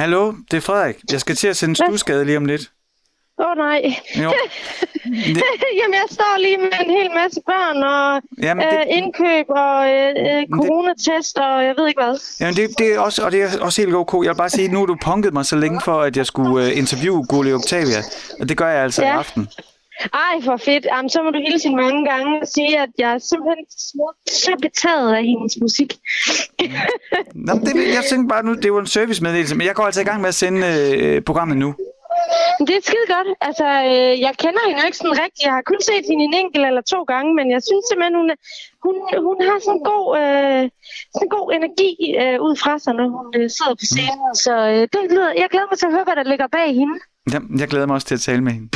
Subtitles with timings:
[0.00, 0.96] Hallo, det er Frederik.
[1.12, 2.70] Jeg skal til at sende stuskade lige om lidt.
[3.40, 3.94] Åh oh, nej.
[4.22, 4.32] Jo.
[5.04, 5.42] Det,
[5.80, 9.88] Jamen, jeg står lige med en hel masse børn og Jamen, øh, det- indkøb og
[9.90, 12.18] øh, øh, coronatest og jeg ved ikke hvad.
[12.40, 14.12] jamen det, det er også, og det er også helt ok.
[14.24, 16.64] Jeg vil bare sige, nu har du punket mig så længe for, at jeg skulle
[16.66, 18.00] uh, interviewe Gulli Octavia.
[18.40, 19.08] Og det gør jeg altså ja.
[19.08, 19.48] i aften.
[20.12, 20.84] Ej, for fedt.
[20.92, 24.56] Jamen, så må du hilse hende mange gange og sige, at jeg er simpelthen så-
[24.62, 25.90] betaget af hendes musik.
[27.46, 30.00] Nå, men det, jeg tænkte bare nu, det var en servicemeddelelse, men jeg går altså
[30.00, 31.74] i gang med at sende øh, programmet nu.
[32.66, 33.28] Det er skide godt.
[33.48, 35.44] Altså, øh, jeg kender hende jo ikke sådan rigtigt.
[35.48, 38.28] Jeg har kun set hende en enkelt eller to gange, men jeg synes simpelthen, hun,
[38.84, 38.94] hun,
[39.28, 40.62] hun har sådan en god, øh,
[41.14, 41.90] sådan en god energi
[42.22, 44.30] øh, ud fra sig, når hun øh, sidder på scenen.
[44.46, 46.96] Så øh, det lyder, jeg glæder mig til at høre, hvad der ligger bag hende.
[47.32, 48.68] Ja, jeg glæder mig også til at tale med hende.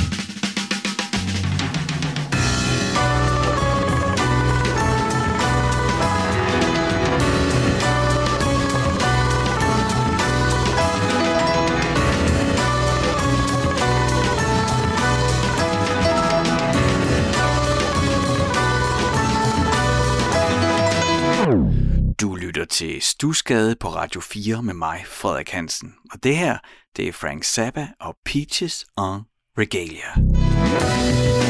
[22.65, 25.95] Lytter til Stusgade på Radio 4 med mig, Frederik Hansen.
[26.13, 26.59] Og det her,
[26.97, 29.23] det er Frank Zappa og Peaches on
[29.59, 31.44] Regalia.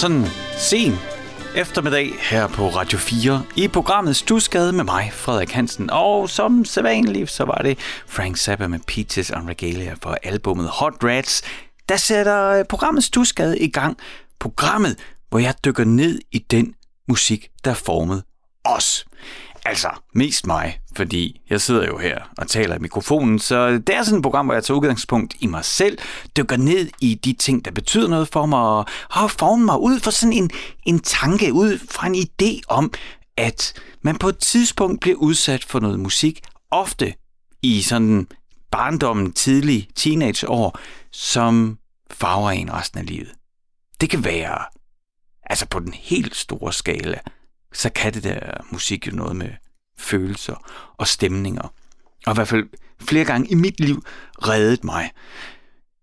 [0.00, 0.26] Sådan
[0.58, 0.92] sen
[1.56, 5.90] eftermiddag her på Radio 4 i programmet Stusgade med mig, Frederik Hansen.
[5.90, 10.94] Og som sædvanligt, så var det Frank Zappa med Peaches on Regalia for albumet Hot
[11.04, 11.42] Rats,
[11.88, 13.96] der sætter øh, programmet Stusgade i gang.
[14.38, 14.96] Programmet,
[15.28, 16.74] hvor jeg dykker ned i den
[17.08, 18.22] musik, der formede
[18.64, 19.06] os.
[19.64, 24.02] Altså, mest mig, fordi jeg sidder jo her og taler i mikrofonen, så det er
[24.02, 25.98] sådan et program, hvor jeg tager udgangspunkt i mig selv,
[26.36, 30.00] dykker ned i de ting, der betyder noget for mig, og har formet mig ud
[30.00, 30.50] for sådan en,
[30.86, 32.92] en tanke, ud fra en idé om,
[33.36, 33.72] at
[34.02, 36.40] man på et tidspunkt bliver udsat for noget musik,
[36.70, 37.14] ofte
[37.62, 38.26] i sådan
[38.70, 40.78] barndommen, tidlige teenageår,
[41.12, 41.78] som
[42.10, 43.32] farver en resten af livet.
[44.00, 44.58] Det kan være
[45.50, 47.18] altså på den helt store skala,
[47.72, 48.40] så kan det der
[48.70, 49.50] musik jo noget med
[49.98, 50.54] følelser
[50.98, 51.72] og stemninger.
[52.26, 52.64] Og i hvert fald
[53.00, 54.04] flere gange i mit liv
[54.42, 55.10] reddet mig.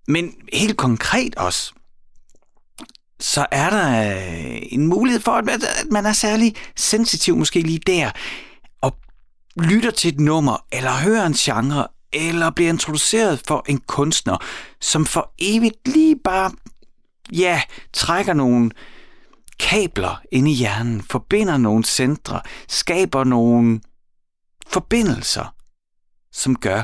[0.08, 1.74] Men helt konkret også,
[3.20, 5.46] så er der øh, en mulighed for, at
[5.92, 8.12] man er særlig sensitiv måske lige der,
[8.82, 8.98] og
[9.56, 14.38] lytter til et nummer, eller hører en genre, eller bliver introduceret for en kunstner,
[14.82, 16.52] som for evigt lige bare,
[17.34, 17.62] ja,
[17.94, 18.72] trækker nogle
[19.60, 23.80] kabler ind i hjernen, forbinder nogle centre, skaber nogle
[24.68, 25.56] forbindelser,
[26.32, 26.84] som gør,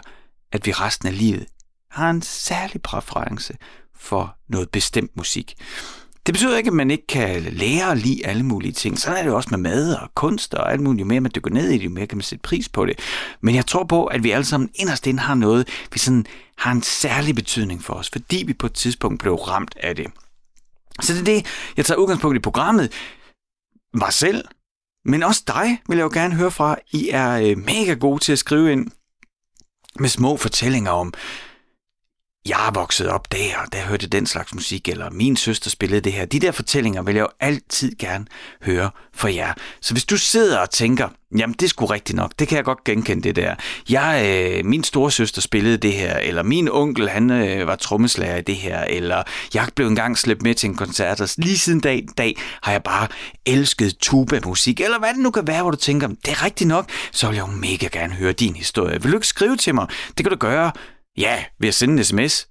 [0.51, 1.45] at vi resten af livet
[1.91, 3.53] har en særlig præference
[3.95, 5.55] for noget bestemt musik.
[6.25, 8.99] Det betyder ikke, at man ikke kan lære at lide alle mulige ting.
[8.99, 10.99] Sådan er det jo også med mad og kunst og alt muligt.
[10.99, 12.99] Jo mere man dykker ned i det, jo mere kan man sætte pris på det.
[13.41, 16.25] Men jeg tror på, at vi alle sammen inderst inde har noget, vi sådan
[16.57, 20.07] har en særlig betydning for os, fordi vi på et tidspunkt blev ramt af det.
[21.01, 21.45] Så det er det,
[21.77, 22.91] jeg tager udgangspunkt i programmet.
[23.93, 24.45] Mig selv,
[25.05, 26.75] men også dig vil jeg jo gerne høre fra.
[26.91, 28.91] I er øh, mega gode til at skrive ind
[29.99, 31.13] med små fortællinger om,
[32.45, 36.01] jeg er vokset op der, og der hørte den slags musik, eller min søster spillede
[36.01, 36.25] det her.
[36.25, 38.25] De der fortællinger vil jeg jo altid gerne
[38.61, 39.53] høre fra jer.
[39.81, 42.65] Så hvis du sidder og tænker, jamen det er sgu rigtigt nok, det kan jeg
[42.65, 43.55] godt genkende det der.
[43.89, 48.41] Jeg, øh, min storesøster spillede det her, eller min onkel, han øh, var trommeslager i
[48.41, 49.23] det her, eller
[49.53, 52.83] jeg blev engang slæbt med til en koncert, og lige siden dag, dag har jeg
[52.83, 53.07] bare
[53.45, 56.89] elsket tuba-musik, eller hvad det nu kan være, hvor du tænker, det er rigtigt nok,
[57.11, 59.01] så vil jeg jo mega gerne høre din historie.
[59.01, 59.87] Vil du ikke skrive til mig?
[60.17, 60.71] Det kan du gøre
[61.17, 62.47] Ja, ved at sende en sms.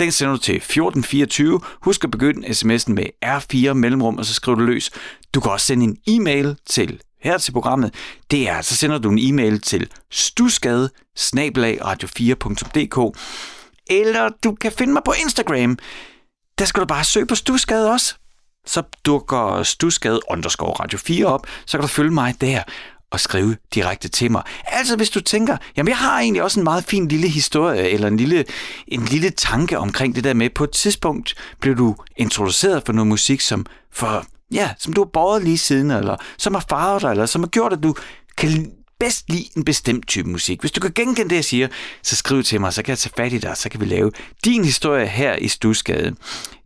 [0.00, 1.60] Den sender du til 1424.
[1.82, 4.90] Husk at begynde sms'en med R4 mellemrum, og så skriver du løs.
[5.34, 7.94] Du kan også sende en e-mail til her til programmet.
[8.30, 13.16] Det er, så sender du en e-mail til stusgade radio4.dk
[13.90, 15.78] eller du kan finde mig på Instagram.
[16.58, 18.14] Der skal du bare søge på Stusgade også.
[18.66, 22.62] Så dukker Stusgade underscore Radio 4 op, så kan du følge mig der
[23.10, 24.42] og skrive direkte til mig.
[24.66, 28.08] Altså hvis du tænker, jamen jeg har egentlig også en meget fin lille historie, eller
[28.08, 28.44] en lille,
[28.88, 33.06] en lille tanke omkring det der med, på et tidspunkt blev du introduceret for noget
[33.06, 37.10] musik, som for ja, som du har båret lige siden, eller som har farvet dig,
[37.10, 37.94] eller som har gjort, at du
[38.36, 40.60] kan bedst lide en bestemt type musik.
[40.60, 41.68] Hvis du kan genkende det, jeg siger,
[42.02, 44.12] så skriv til mig, så kan jeg tage fat i dig, så kan vi lave
[44.44, 46.14] din historie her i Stusgade.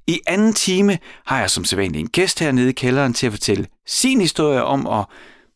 [0.06, 3.66] I anden time har jeg som sædvanlig en gæst hernede i kælderen til at fortælle
[3.86, 5.04] sin historie om at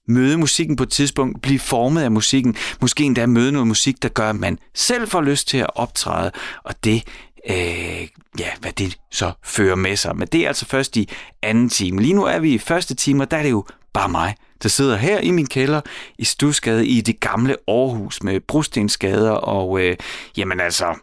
[0.08, 4.08] møde musikken på et tidspunkt, blive formet af musikken, måske endda møde noget musik, der
[4.08, 6.30] gør, at man selv får lyst til at optræde,
[6.64, 7.02] og det,
[7.50, 8.08] øh,
[8.38, 10.16] ja, hvad det så fører med sig.
[10.16, 11.08] Men det er altså først i
[11.42, 12.02] anden time.
[12.02, 14.68] Lige nu er vi i første time, og der er det jo bare mig, der
[14.68, 15.80] sidder her i min kælder
[16.18, 19.96] i Stusgade i det gamle Aarhus med brostensskader, og øh,
[20.36, 20.94] jamen altså,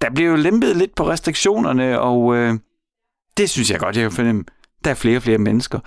[0.00, 2.54] der bliver jo lempet lidt på restriktionerne, og øh,
[3.36, 4.44] det synes jeg godt, jeg kan fornemme.
[4.84, 5.78] Der er flere og flere mennesker.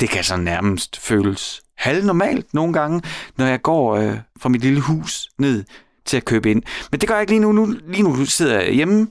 [0.00, 3.02] Det kan så nærmest føles halvnormalt nogle gange,
[3.36, 5.64] når jeg går øh, fra mit lille hus ned
[6.04, 6.62] til at købe ind.
[6.90, 7.52] Men det gør jeg ikke lige nu.
[7.52, 9.08] nu lige nu sidder jeg hjemme.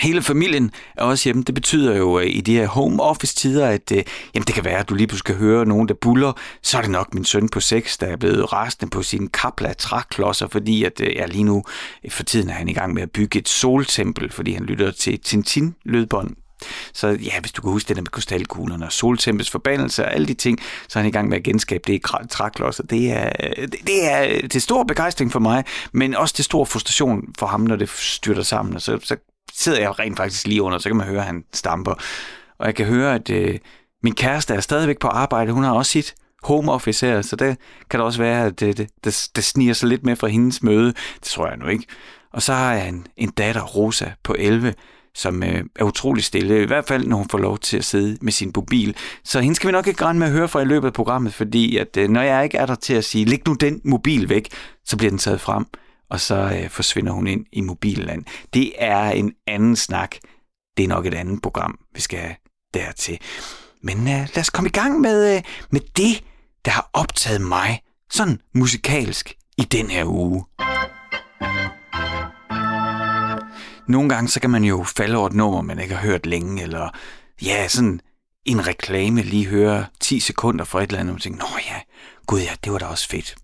[0.00, 1.42] Hele familien er også hjemme.
[1.42, 4.02] Det betyder jo øh, i de her home office tider, at øh,
[4.34, 6.32] jamen, det kan være, at du lige pludselig skal høre nogen, der buller.
[6.62, 9.72] Så er det nok min søn på 6, der er blevet rasende på sin kapla
[9.72, 11.64] træklodser, fordi at øh, jeg lige nu
[12.10, 15.18] for tiden er han i gang med at bygge et soltempel, fordi han lytter til
[15.18, 16.47] Tintin-lydbånd
[16.92, 20.26] så ja, hvis du kan huske det der med krystalkuglerne og soltempels forbandelse og alle
[20.26, 22.82] de ting, så er han i gang med at genskabe det i træklodser.
[22.82, 23.30] Det er,
[23.66, 27.60] det, det er til stor begejstring for mig, men også til stor frustration for ham,
[27.60, 28.74] når det styrter sammen.
[28.74, 29.16] Og så, så
[29.52, 31.94] sidder jeg rent faktisk lige under, så kan man høre, at han stamper.
[32.58, 33.58] Og jeg kan høre, at øh,
[34.02, 35.52] min kæreste er stadigvæk på arbejde.
[35.52, 37.56] Hun har også sit home office her, så det
[37.90, 40.62] kan det også være, at det, det, det, det sniger sig lidt med fra hendes
[40.62, 40.86] møde.
[41.20, 41.86] Det tror jeg nu ikke.
[42.32, 44.74] Og så har jeg en, en datter, Rosa, på 11,
[45.18, 48.18] som øh, er utrolig stille, i hvert fald når hun får lov til at sidde
[48.20, 48.96] med sin mobil.
[49.24, 51.34] Så hende skal vi nok ikke grænne med at høre fra i løbet af programmet,
[51.34, 54.28] fordi at, øh, når jeg ikke er der til at sige, læg nu den mobil
[54.28, 54.48] væk,
[54.84, 55.66] så bliver den taget frem,
[56.10, 58.24] og så øh, forsvinder hun ind i mobilland.
[58.54, 60.16] Det er en anden snak.
[60.76, 62.34] Det er nok et andet program, vi skal have
[62.74, 63.18] dertil.
[63.82, 66.24] Men øh, lad os komme i gang med, øh, med det,
[66.64, 70.44] der har optaget mig sådan musikalsk i den her uge.
[73.88, 76.62] Nogle gange, så kan man jo falde over et nummer, man ikke har hørt længe,
[76.62, 76.90] eller
[77.42, 78.00] ja, sådan
[78.44, 81.80] en reklame lige høre 10 sekunder for et eller andet, og tænke, nå ja,
[82.26, 83.34] gud ja, det var da også fedt.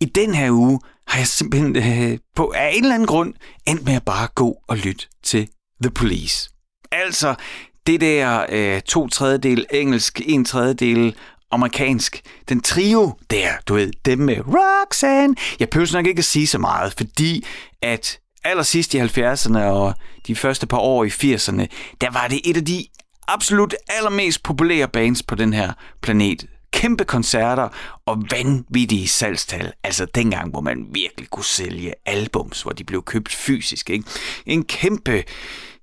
[0.00, 3.34] I den her uge har jeg simpelthen øh, på af en eller anden grund
[3.66, 5.48] endt med at bare gå og lytte til
[5.82, 6.50] The Police.
[6.92, 7.34] Altså
[7.86, 11.16] det der øh, to tredjedel engelsk, en tredjedel
[11.50, 12.22] amerikansk.
[12.48, 15.36] Den trio der, du ved, dem med Roxanne.
[15.60, 17.46] Jeg behøver nok ikke at sige så meget, fordi
[17.82, 19.94] at allersidst i 70'erne og
[20.26, 21.66] de første par år i 80'erne,
[22.00, 22.86] der var det et af de
[23.28, 25.72] absolut allermest populære bands på den her
[26.02, 26.46] planet.
[26.70, 27.68] Kæmpe koncerter
[28.06, 29.72] og vanvittige salgstal.
[29.82, 33.90] Altså dengang, hvor man virkelig kunne sælge albums, hvor de blev købt fysisk.
[33.90, 34.04] Ikke?
[34.46, 35.24] En kæmpe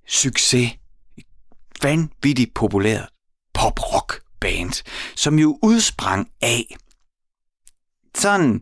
[0.07, 0.71] succes.
[1.81, 3.09] Vanvittigt populært
[3.53, 4.83] pop-rock band,
[5.15, 6.75] som jo udsprang af
[8.15, 8.61] sådan,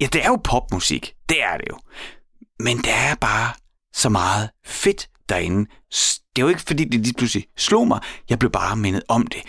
[0.00, 1.78] ja, det er jo popmusik, det er det jo.
[2.62, 3.52] Men der er bare
[3.94, 5.70] så meget fedt derinde.
[6.36, 8.00] Det er ikke, fordi det lige pludselig slog mig.
[8.30, 9.42] Jeg blev bare mindet om det.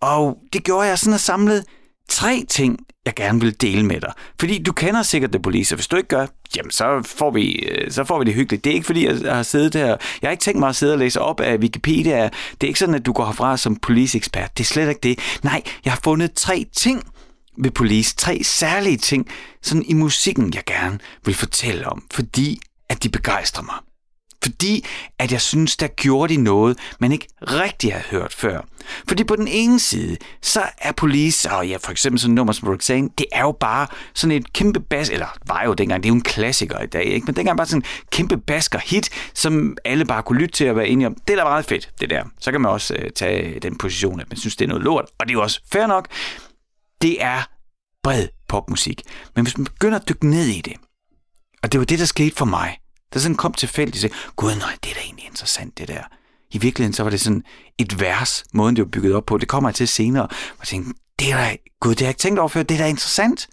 [0.00, 1.64] Og det gjorde jeg sådan at samlede
[2.08, 4.12] tre ting, jeg gerne vil dele med dig.
[4.40, 7.52] Fordi du kender sikkert The Police, og hvis du ikke gør, jamen så får vi,
[7.52, 8.64] øh, så får vi det hyggeligt.
[8.64, 9.86] Det er ikke fordi, jeg har siddet her.
[9.86, 12.24] Jeg har ikke tænkt mig at sidde og læse op af Wikipedia.
[12.24, 14.58] Det er ikke sådan, at du går herfra som police-ekspert.
[14.58, 15.18] Det er slet ikke det.
[15.42, 17.04] Nej, jeg har fundet tre ting
[17.58, 18.16] ved Police.
[18.16, 19.26] Tre særlige ting
[19.62, 22.02] sådan i musikken, jeg gerne vil fortælle om.
[22.10, 23.74] Fordi at de begejstrer mig.
[24.42, 24.84] Fordi
[25.18, 28.60] at jeg synes, der gjorde de noget, man ikke rigtig har hørt før.
[29.08, 32.68] Fordi på den ene side, så er Police, og ja, for eksempel sådan nummer som
[32.68, 36.10] Roxanne, det er jo bare sådan et kæmpe bas, eller var jo dengang, det er
[36.10, 37.26] jo en klassiker i dag, ikke?
[37.26, 40.76] men dengang bare sådan en kæmpe basker hit, som alle bare kunne lytte til og
[40.76, 41.16] være enige om.
[41.28, 42.24] Det er da meget fedt, det der.
[42.40, 45.04] Så kan man også øh, tage den position, at man synes, det er noget lort,
[45.18, 46.08] og det er jo også fair nok.
[47.02, 47.42] Det er
[48.02, 49.02] bred popmusik.
[49.34, 50.74] Men hvis man begynder at dykke ned i det,
[51.62, 52.78] og det var det, der skete for mig,
[53.12, 56.02] der sådan kom tilfældigt, og gud nej, det er da egentlig interessant det der.
[56.50, 57.42] I virkeligheden så var det sådan
[57.78, 59.38] et vers, måden det var bygget op på.
[59.38, 60.26] Det kommer jeg til senere.
[60.26, 62.74] Og jeg tænkte, det er da, gud, det har jeg ikke tænkt over før, det
[62.74, 63.48] er da interessant.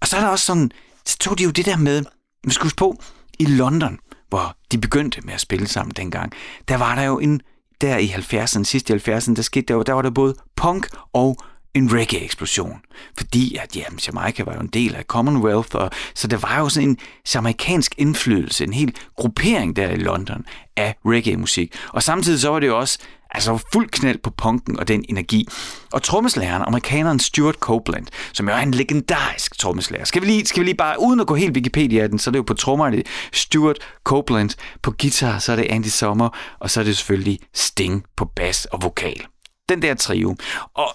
[0.00, 0.72] Og så er der også sådan,
[1.06, 2.04] så tog de jo det der med,
[2.44, 3.02] vi skal huske på,
[3.38, 3.98] i London,
[4.28, 6.32] hvor de begyndte med at spille sammen dengang,
[6.68, 7.40] der var der jo en,
[7.80, 10.88] der i 70'erne, sidste i 70'erne, der skete der, jo, der var der både punk
[11.12, 11.36] og
[11.74, 12.80] en reggae-eksplosion.
[13.18, 16.68] Fordi at jamen, Jamaica var jo en del af Commonwealth, og, så der var jo
[16.68, 16.98] sådan en
[17.34, 20.44] jamaikansk indflydelse, en hel gruppering der i London
[20.76, 21.74] af reggae-musik.
[21.88, 22.98] Og samtidig så var det jo også
[23.34, 25.48] altså fuld knald på punken og den energi.
[25.92, 30.04] Og trommeslageren, amerikaneren Stuart Copeland, som jo er en legendarisk trommeslager.
[30.04, 32.32] Skal vi lige, skal vi lige bare, uden at gå helt Wikipedia den, så er
[32.32, 34.50] det jo på trommer, det Stuart Copeland.
[34.82, 38.64] På guitar, så er det Andy Sommer, og så er det selvfølgelig Sting på bas
[38.64, 39.26] og vokal.
[39.68, 40.36] Den der trio.
[40.74, 40.88] Og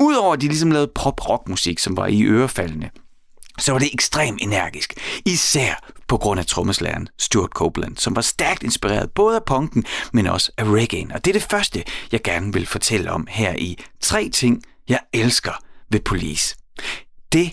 [0.00, 2.90] Udover at de ligesom lavede pop-rock-musik, som var i ørefaldene,
[3.58, 4.94] så var det ekstremt energisk.
[5.26, 10.26] Især på grund af trommeslageren Stuart Copeland, som var stærkt inspireret både af punken, men
[10.26, 11.06] også af reggae.
[11.14, 15.00] Og det er det første, jeg gerne vil fortælle om her i tre ting, jeg
[15.12, 15.52] elsker
[15.90, 16.56] ved Police.
[17.32, 17.52] Det,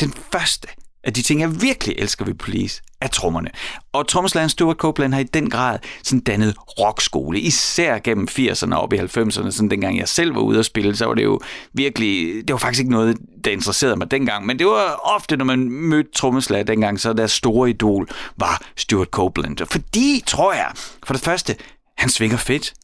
[0.00, 0.68] den første
[1.04, 3.50] af de ting, jeg virkelig elsker ved Police, er trommerne.
[3.92, 8.80] Og trommeslageren Stuart Copeland har i den grad sådan dannet rockskole, især gennem 80'erne og
[8.80, 11.40] op i 90'erne, sådan dengang jeg selv var ude at spille, så var det jo
[11.72, 15.44] virkelig, det var faktisk ikke noget, der interesserede mig dengang, men det var ofte, når
[15.44, 19.58] man mødte trommeslager dengang, så deres store idol var Stuart Copeland.
[19.66, 20.70] Fordi, tror jeg,
[21.06, 21.56] for det første,
[21.98, 22.74] han svinger fedt.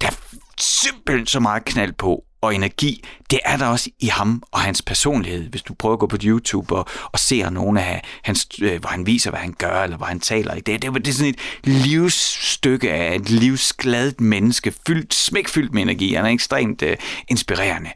[0.00, 0.12] Der er
[0.58, 4.82] simpelthen så meget knald på, og energi, det er der også i ham og hans
[4.82, 5.48] personlighed.
[5.48, 8.88] Hvis du prøver at gå på YouTube og, og ser nogle af hans, øh, hvor
[8.88, 11.34] han viser, hvad han gør, eller hvor han taler i det, det, det er sådan
[11.34, 16.14] et livsstykke af et livsgladt menneske, fyldt, smækfyldt med energi.
[16.14, 16.96] Han er ekstremt øh,
[17.28, 17.90] inspirerende.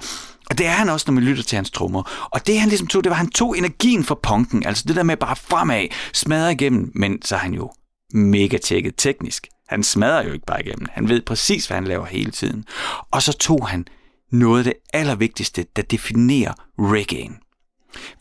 [0.51, 2.29] Og det er han også, når man lytter til hans trommer.
[2.31, 4.67] Og det han ligesom tog, det var, at han tog energien fra punken.
[4.67, 7.73] Altså det der med bare fremad, smadre igennem, men så er han jo
[8.15, 9.49] mega tjekket teknisk.
[9.69, 10.87] Han smadrer jo ikke bare igennem.
[10.93, 12.65] Han ved præcis, hvad han laver hele tiden.
[13.11, 13.87] Og så tog han
[14.35, 17.45] noget af det allervigtigste, der definerer reggae'en.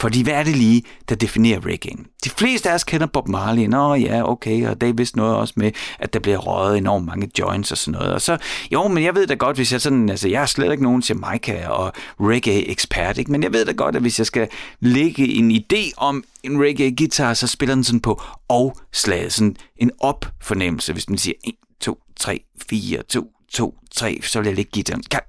[0.01, 2.19] Fordi hvad er det lige, der definerer reggae'en?
[2.23, 3.65] De fleste af os kender Bob Marley.
[3.65, 7.05] Nå ja, okay, og det er vist noget også med, at der bliver røget enormt
[7.05, 8.13] mange joints og sådan noget.
[8.13, 8.37] Og så,
[8.71, 11.03] jo, men jeg ved da godt, hvis jeg sådan, altså jeg er slet ikke nogen
[11.09, 13.31] Jamaica og reggae-ekspert, ikke?
[13.31, 14.47] men jeg ved da godt, at hvis jeg skal
[14.79, 20.93] lægge en idé om en reggae-guitar, så spiller den sådan på og-slaget, sådan en op-fornemmelse,
[20.93, 25.03] hvis man siger 1, 2, 3, 4, 2, 2, 3, så vil jeg lægge guitaren
[25.03, 25.25] tak,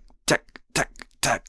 [0.74, 0.88] tak,
[1.22, 1.40] tak.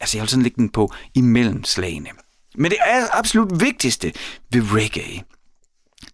[0.00, 2.10] Altså, jeg vil sådan lægge den på imellem slagene.
[2.54, 4.12] Men det er absolut vigtigste
[4.52, 5.22] ved reggae,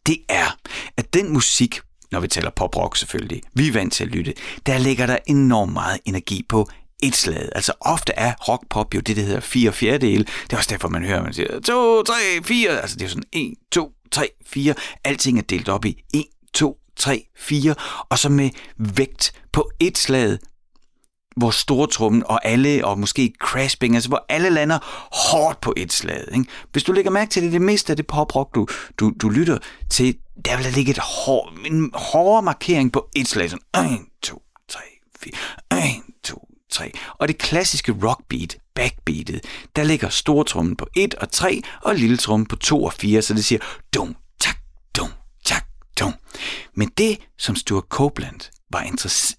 [0.06, 0.56] det er,
[0.96, 1.80] at den musik,
[2.12, 4.34] når vi taler poprock selvfølgelig, vi er vant til at lytte,
[4.66, 6.68] der ligger der enormt meget energi på
[7.02, 7.48] et slag.
[7.54, 10.24] Altså ofte er rock-pop jo det, der hedder fire fjerdedele.
[10.24, 12.80] Det er også derfor, man hører, man siger 2, 3, 4.
[12.80, 14.74] Altså det er sådan 1, 2, 3, 4.
[15.04, 16.24] Alting er delt op i 1,
[16.54, 17.74] 2, 3, 4.
[18.10, 20.38] Og så med vægt på et slag
[21.36, 24.78] hvor stortrummen og alle, og måske crashbing, altså hvor alle lander
[25.30, 26.24] hårdt på et slag.
[26.32, 26.44] Ikke?
[26.72, 28.66] Hvis du lægger mærke til det, det meste af det poprock, du,
[28.98, 29.58] du, du lytter
[29.90, 33.50] til, der vil der ligge et hår, en hårdere markering på et slag.
[33.50, 34.80] Sådan 1, 2, 3,
[35.20, 35.32] 4,
[35.72, 36.92] 1, 2, 3.
[37.18, 39.40] Og det klassiske rockbeat, backbeatet,
[39.76, 43.34] der ligger stortrummen på 1 og 3, og lille trummen på 2 og 4, så
[43.34, 43.60] det siger
[43.94, 44.56] dum, tak,
[44.96, 45.08] dum,
[45.44, 45.66] tak,
[46.00, 46.14] dum.
[46.74, 48.40] Men det, som Stuart Copeland
[48.72, 48.82] var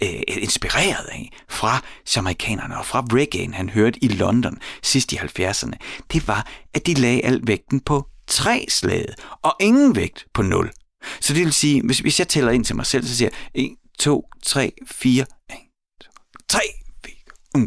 [0.03, 1.81] øh, inspireret af fra
[2.15, 5.73] jamaikanerne og fra reggae'en, han hørte i London sidst i 70'erne,
[6.13, 10.71] det var, at de lagde al vægten på tre slaget, og ingen vægt på nul.
[11.19, 13.63] Så det vil sige, hvis, hvis jeg tæller ind til mig selv, så siger jeg
[13.63, 15.27] 1, 2, 3, 4, 1,
[15.99, 16.09] 2,
[16.49, 16.59] 3,
[17.55, 17.61] 4,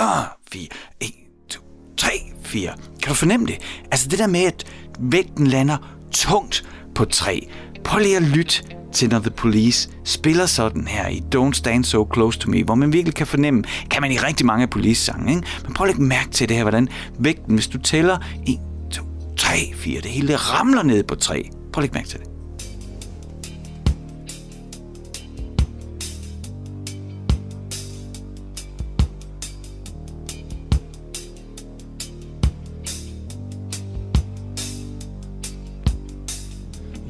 [0.00, 0.68] 1, 4,
[1.00, 1.12] 1,
[1.48, 1.60] 2,
[1.96, 2.10] 3,
[2.42, 2.76] 4.
[3.02, 3.58] Kan du fornemme det?
[3.90, 5.76] Altså det der med, at vægten lander
[6.12, 7.48] tungt på 3.
[7.84, 12.08] Prøv lige at lytte til, når The Police spiller sådan her i Don't Stand So
[12.14, 15.46] Close To Me, hvor man virkelig kan fornemme, kan man i rigtig mange Police-sange, ikke?
[15.64, 18.58] Men prøv at lægge mærke til det her, hvordan vægten, hvis du tæller 1,
[18.90, 19.02] 2,
[19.36, 21.48] 3, 4, det hele ramler ned på 3.
[21.72, 22.28] Prøv at lægge mærke til det.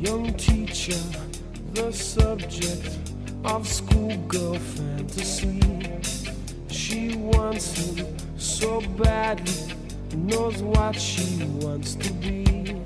[0.06, 1.31] Young teacher,
[1.74, 2.98] the subject
[3.44, 5.60] of schoolgirl fantasy.
[6.68, 9.74] She wants him so badly,
[10.14, 12.76] knows what she wants to be.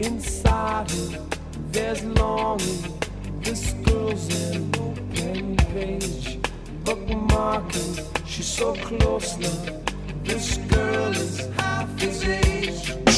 [0.00, 1.26] Inside her,
[1.70, 3.00] there's longing.
[3.40, 6.40] This girl's an open page,
[6.82, 8.26] bookmarking.
[8.26, 9.80] She's so close now.
[10.24, 13.11] This girl is half his age.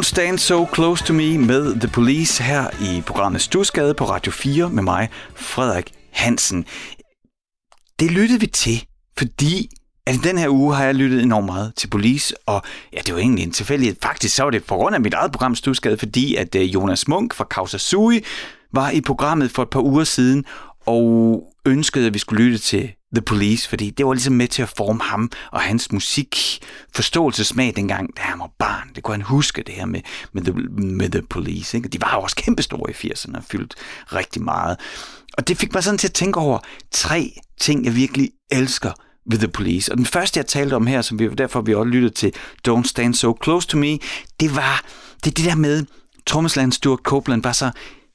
[0.00, 4.32] Don't Stand So Close To Me med The Police her i programmet Stusgade på Radio
[4.32, 6.64] 4 med mig, Frederik Hansen.
[7.98, 8.84] Det lyttede vi til,
[9.18, 9.68] fordi
[10.06, 13.20] at den her uge har jeg lyttet enormt meget til Police, og ja, det var
[13.20, 13.96] egentlig en tilfældighed.
[14.02, 17.08] Faktisk så var det på grund af mit eget program Stusgade, fordi at øh, Jonas
[17.08, 18.22] Munk fra Causa Sui
[18.72, 20.44] var i programmet for et par uger siden,
[20.86, 24.62] og ønskede, at vi skulle lytte til The Police, fordi det var ligesom med til
[24.62, 26.58] at forme ham og hans musik
[26.94, 28.90] forståelsesmag dengang, da han var barn.
[28.94, 30.00] Det kunne han huske, det her med,
[30.32, 31.76] med, the, med The Police.
[31.76, 31.88] Ikke?
[31.88, 33.74] De var jo også kæmpestore i 80'erne og fyldt
[34.12, 34.76] rigtig meget.
[35.38, 36.58] Og det fik mig sådan til at tænke over
[36.90, 38.92] tre ting, jeg virkelig elsker
[39.30, 39.92] ved The Police.
[39.92, 42.32] Og den første, jeg talte om her, som vi derfor vi også lyttede til
[42.68, 43.98] Don't Stand So Close To Me,
[44.40, 44.84] det var
[45.24, 45.86] det, det der med,
[46.26, 47.70] Thomas Land Stuart Copeland var så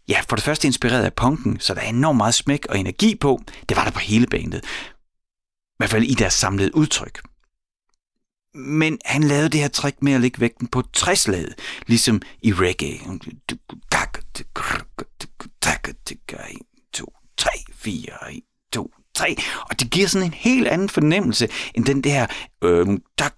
[0.10, 3.16] ja, for det første inspireret af punken, så der er enormt meget smæk og energi
[3.16, 3.42] på.
[3.70, 4.64] Det var der på hele bandet.
[4.64, 7.22] I hvert fald i deres samlede udtryk.
[8.54, 11.56] Men han lavede det her trick med at lægge vægten på træslaget,
[11.88, 13.00] ligesom i reggae.
[16.52, 16.58] 1,
[16.94, 18.42] 2, 3, 4, 1,
[18.74, 19.36] 2, 3.
[19.70, 22.28] Og det giver sådan en helt anden fornemmelse, end den der
[22.64, 22.88] øh,
[23.18, 23.35] tak,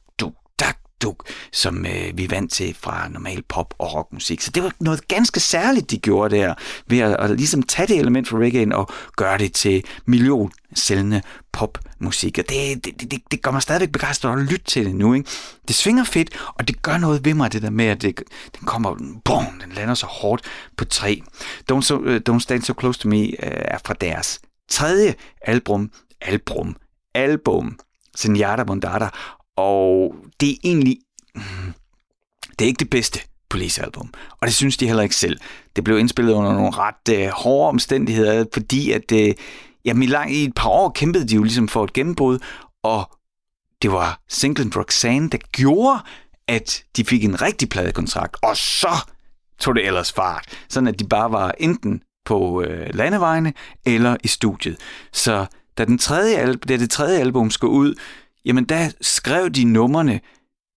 [1.01, 4.41] duk, som øh, vi er vant til fra normal pop og rockmusik.
[4.41, 6.53] Så det var noget ganske særligt, de gjorde der,
[6.88, 11.21] ved at, at ligesom tage det element fra reggae og gøre det til million sælgende
[11.51, 12.38] popmusik.
[12.38, 15.13] Og det, det, det, det gør mig stadigvæk begejstret at lytte til det nu.
[15.13, 15.29] Ikke?
[15.67, 18.21] Det svinger fedt, og det gør noget ved mig, det der med, at det,
[18.60, 20.41] den kommer, boom, den lander så hårdt
[20.77, 21.21] på tre.
[21.71, 25.91] Don't, so, uh, Don't Stand So Close To Me uh, er fra deres tredje album,
[26.21, 26.75] album,
[27.13, 27.79] album,
[28.15, 29.10] Senjata Bondata,
[29.58, 30.98] og det er egentlig,
[32.60, 35.39] det er ikke det bedste Police-album, og det synes de heller ikke selv.
[35.76, 39.34] Det blev indspillet under nogle ret øh, hårde omstændigheder, fordi at Øh,
[39.86, 42.39] jamen, i, lang, i et par år kæmpede de jo ligesom for et gennembrud,
[42.84, 43.12] og
[43.82, 46.00] det var singlen Roxanne, der gjorde,
[46.48, 49.12] at de fik en rigtig pladekontrakt, og så
[49.60, 53.54] tog det ellers fart, sådan at de bare var enten på øh, landevejene
[53.86, 54.78] eller i studiet.
[55.13, 55.46] Så
[55.78, 57.96] da, den tredje, da det tredje album skulle ud,
[58.45, 60.19] jamen der skrev de numrene,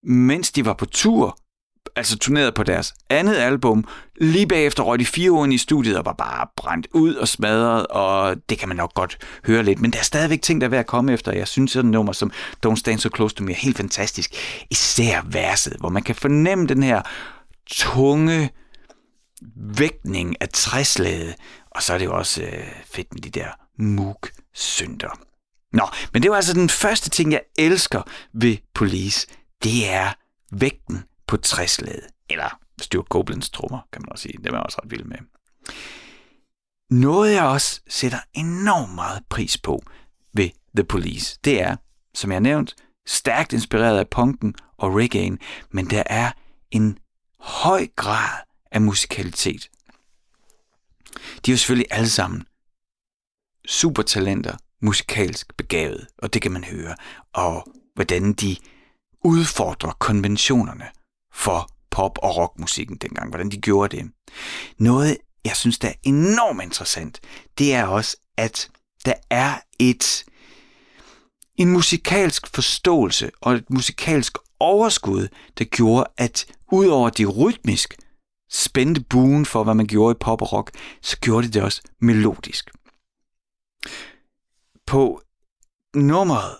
[0.03, 1.37] mens de var på tur,
[1.95, 3.85] altså turneret på deres andet album.
[4.21, 7.87] Lige bagefter røg de fire uger i studiet og var bare brændt ud og smadret,
[7.87, 9.81] og det kan man nok godt høre lidt.
[9.81, 11.31] Men der er stadigvæk ting, der er ved at komme efter.
[11.31, 12.31] Jeg synes, sådan nummer som
[12.65, 14.33] Don't Stand So Close To Me er helt fantastisk.
[14.71, 17.01] Især verset, hvor man kan fornemme den her
[17.67, 18.49] tunge
[19.55, 21.35] vægtning af træslaget.
[21.71, 23.47] Og så er det jo også øh, fedt med de der
[23.79, 25.19] Moog-synder.
[25.71, 28.01] Nå, men det var altså den første ting, jeg elsker
[28.33, 29.27] ved Police.
[29.63, 30.13] Det er
[30.51, 32.07] vægten på træslaget.
[32.29, 34.37] Eller Stuart Copelands trommer, kan man også sige.
[34.37, 35.17] Det er også ret vild med.
[36.89, 39.83] Noget jeg også sætter enormt meget pris på
[40.33, 41.75] ved The Police, det er,
[42.13, 42.75] som jeg har nævnt,
[43.07, 45.37] stærkt inspireret af punken og reggae,
[45.69, 46.31] men der er
[46.71, 46.97] en
[47.39, 48.39] høj grad
[48.71, 49.69] af musikalitet.
[51.45, 52.43] De er jo selvfølgelig alle sammen
[53.65, 56.95] supertalenter, musikalsk begavet, og det kan man høre,
[57.33, 58.55] og hvordan de
[59.23, 60.85] udfordrer konventionerne
[61.33, 64.11] for pop- og rockmusikken dengang, hvordan de gjorde det.
[64.77, 67.19] Noget, jeg synes, der er enormt interessant,
[67.57, 68.69] det er også, at
[69.05, 70.25] der er et
[71.55, 77.97] en musikalsk forståelse og et musikalsk overskud, der gjorde, at udover det rytmisk
[78.51, 81.81] spændte buen for, hvad man gjorde i pop og rock, så gjorde det det også
[82.01, 82.69] melodisk.
[84.91, 85.21] På
[85.95, 86.55] nummeret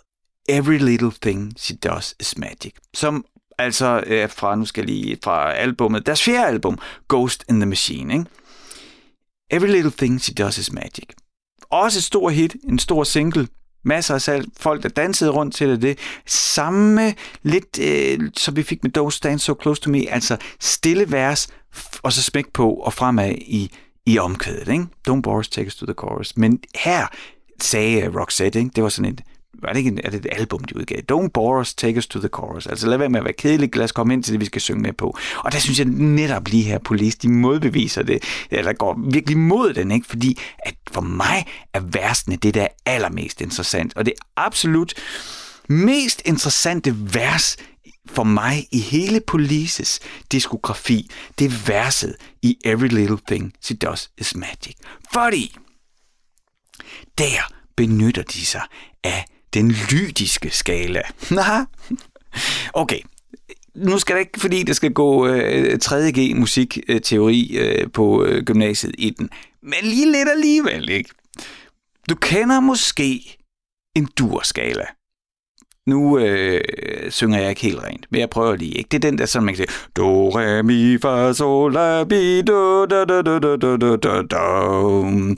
[0.50, 3.26] Every Little Thing She Does Is Magic, som
[3.58, 8.14] altså øh, fra, nu skal lige, fra albumet, deres fjerde album, Ghost in the Machine,
[8.14, 8.26] ikke?
[9.50, 11.06] Every Little Thing She Does Is Magic.
[11.70, 13.48] Også et stor hit, en stor single,
[13.84, 15.82] masser af salg, folk, der dansede rundt til det.
[15.82, 16.00] det.
[16.26, 17.14] Samme
[17.44, 21.48] lidt, øh, som vi fik med Don't Stand So Close To Me, altså stille vers,
[22.04, 23.72] og så smæk på og fremad i,
[24.06, 24.68] i omkvædet.
[24.68, 24.86] Ikke?
[25.10, 26.38] Don't Boris, take us to the chorus.
[26.38, 27.08] Men her
[27.64, 28.72] sagde øh, Roxette, ikke?
[28.76, 29.20] det var sådan en,
[29.62, 31.00] var det ikke en, er det et album, de udgav?
[31.12, 32.68] Don't bore us, take us to the chorus.
[32.68, 34.62] Altså lad være med at være kedelig, lad os komme ind til det, vi skal
[34.62, 35.18] synge med på.
[35.38, 39.74] Og der synes jeg netop lige her, Police, de modbeviser det, eller går virkelig mod
[39.74, 40.08] den, ikke?
[40.08, 43.98] fordi at for mig er versene det, der er allermest interessant.
[43.98, 44.94] Og det absolut
[45.70, 47.58] mest interessante vers
[48.06, 50.00] for mig i hele Polices
[50.32, 54.76] diskografi, det er verset i Every Little Thing She Does Is Magic.
[55.14, 55.56] Fordi
[57.18, 58.62] der benytter de sig
[59.04, 61.02] af den lydiske skala.
[62.74, 63.00] okay,
[63.76, 68.96] nu skal det ikke, fordi det skal gå øh, 3G musikteori øh, på øh, gymnasiet
[68.98, 69.30] i den,
[69.64, 71.10] men lige lidt alligevel, ikke?
[72.10, 73.38] Du kender måske
[73.96, 74.86] en durskala.
[75.88, 76.62] Nu øh,
[77.12, 78.72] synger jeg ikke helt rent, men jeg prøver lige.
[78.72, 78.88] Ikke?
[78.88, 82.42] Det er den der, som man kan sige, do, re, mi, fa, sol, la, bi,
[82.42, 85.36] do, da, da, da, da, da, da, da, da.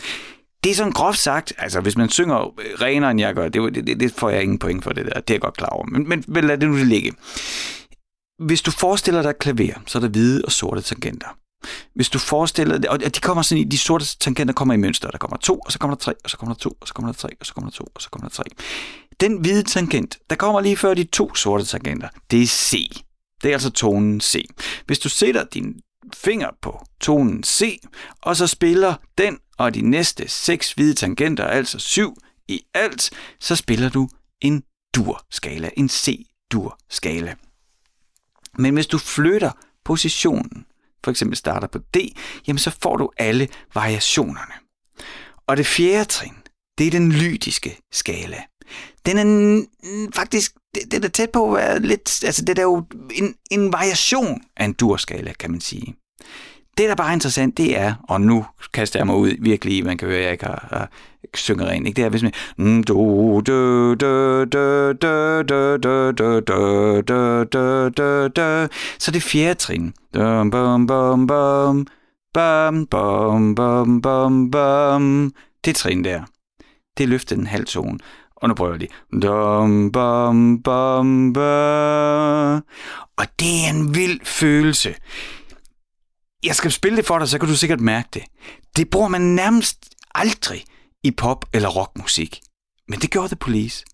[0.63, 3.75] Det er sådan groft sagt, altså hvis man synger øh, renere end jeg gør, det,
[3.75, 5.85] det, det får jeg ingen point for det der, det er jeg godt klar over.
[5.85, 7.13] Men, men, men lad det nu ligge.
[8.39, 11.27] Hvis du forestiller dig klaver, så er der hvide og sorte tangenter.
[11.95, 15.11] Hvis du forestiller dig, og de kommer sådan i, de sorte tangenter kommer i mønster,
[15.11, 16.93] der kommer to, og så kommer der tre, og så kommer der to, og så
[16.93, 18.43] kommer der tre, og så kommer der to, og så kommer der tre.
[19.19, 23.01] Den hvide tangent, der kommer lige før de to sorte tangenter, det er C.
[23.43, 24.45] Det er altså tonen C.
[24.85, 25.73] Hvis du sætter din
[26.13, 27.79] finger på tonen C,
[28.21, 33.55] og så spiller den og de næste seks hvide tangenter, altså syv i alt, så
[33.55, 34.09] spiller du
[34.41, 34.63] en
[34.95, 37.35] dur-skala, en C-dur-skala.
[38.57, 39.51] Men hvis du flytter
[39.85, 40.65] positionen
[41.03, 41.97] for eksempel starter på D,
[42.47, 44.53] jamen så får du alle variationerne.
[45.47, 46.35] Og det fjerde trin,
[46.77, 48.43] det er den lydiske skala.
[49.05, 49.65] Den er
[50.15, 50.55] faktisk,
[50.91, 54.65] det, er tæt på at være lidt, altså det er jo en, en variation af
[54.65, 55.95] en durskala, kan man sige
[56.77, 59.97] det, der bare er interessant, det er, og nu kaster jeg mig ud virkelig, man
[59.97, 60.89] kan høre, at jeg ikke har, har
[61.33, 61.95] synger rent, ikke?
[61.95, 62.31] Det er, hvis man...
[68.99, 69.93] Så det fjerde trin.
[70.13, 71.87] Bum, bum, bum, bum.
[72.33, 72.85] Bum,
[73.55, 73.55] bum,
[74.01, 75.31] bum, bum.
[75.65, 76.21] Det trin der.
[76.97, 77.99] Det løfter en halv tone.
[78.35, 78.91] Og nu prøver jeg lige.
[79.21, 81.27] Bum, bum, bum.
[83.17, 84.95] Og det er en vild følelse.
[86.43, 88.23] Jeg skal spille det for dig, så kan du sikkert mærke det.
[88.77, 90.65] Det bruger man nærmest aldrig
[91.03, 92.41] i pop- eller rockmusik.
[92.87, 93.85] Men det gjorde The Police.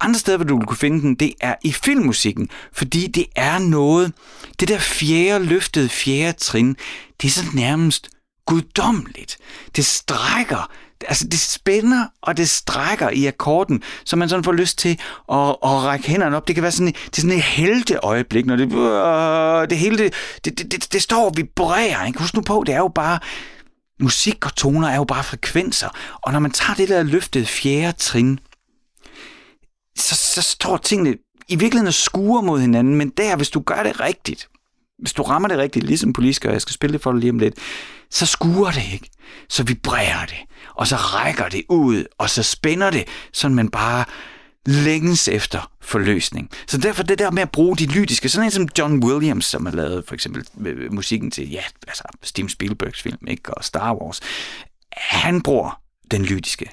[0.00, 3.58] andet sted, hvor du vil kunne finde den, det er i filmmusikken, fordi det er
[3.58, 4.12] noget,
[4.60, 6.76] det der fjerde løftede fjerde trin,
[7.22, 8.08] det er så nærmest
[8.46, 9.38] guddommeligt.
[9.76, 10.70] Det strækker,
[11.08, 15.00] altså det spænder og det strækker i akkorden, så man sådan får lyst til
[15.32, 16.48] at, at række hænderne op.
[16.48, 20.14] Det kan være sådan, det er sådan et helteøjeblik, når det, øh, det hele, det,
[20.44, 22.06] det, det, det står og vibrerer.
[22.06, 22.18] Ikke?
[22.18, 23.18] Husk nu på, det er jo bare,
[24.00, 25.88] musik og toner er jo bare frekvenser.
[26.22, 28.38] Og når man tager det der løftede fjerde trin,
[29.98, 31.16] så, så står tingene
[31.48, 34.48] i virkeligheden og skuer mod hinanden, men der, hvis du gør det rigtigt,
[34.98, 37.38] hvis du rammer det rigtigt, ligesom politiker, jeg skal spille det for dig lige om
[37.38, 37.54] lidt,
[38.10, 39.10] så skuer det ikke.
[39.48, 40.36] Så vibrerer det,
[40.74, 44.04] og så rækker det ud, og så spænder det, så man bare
[44.66, 46.50] længes efter forløsning.
[46.66, 49.66] Så derfor det der med at bruge de lydiske, sådan en som John Williams, som
[49.66, 53.94] har lavet for eksempel øh, musikken til, ja, altså Steven Spielbergs film, ikke, og Star
[53.94, 54.20] Wars,
[54.92, 56.70] han bruger den lydiske,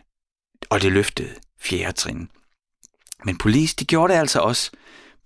[0.70, 1.30] og det løftede
[1.62, 2.30] fjerde trin.
[3.26, 4.72] Men Police, de gjorde det altså også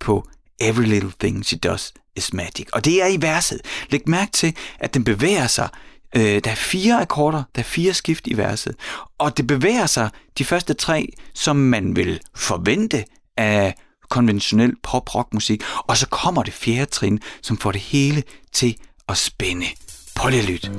[0.00, 0.28] på
[0.60, 2.66] Every Little Thing She Does Is Magic.
[2.72, 3.60] Og det er i verset.
[3.90, 5.68] Læg mærke til, at den bevæger sig
[6.16, 8.74] Øh, der er fire akkorder, der er fire skift i verset,
[9.18, 13.04] og det bevæger sig de første tre, som man vil forvente
[13.36, 13.74] af
[14.08, 18.76] konventionel pop-rock-musik, og så kommer det fjerde trin, som får det hele til
[19.08, 19.66] at spænde.
[20.14, 20.70] Prøv lige at lytte.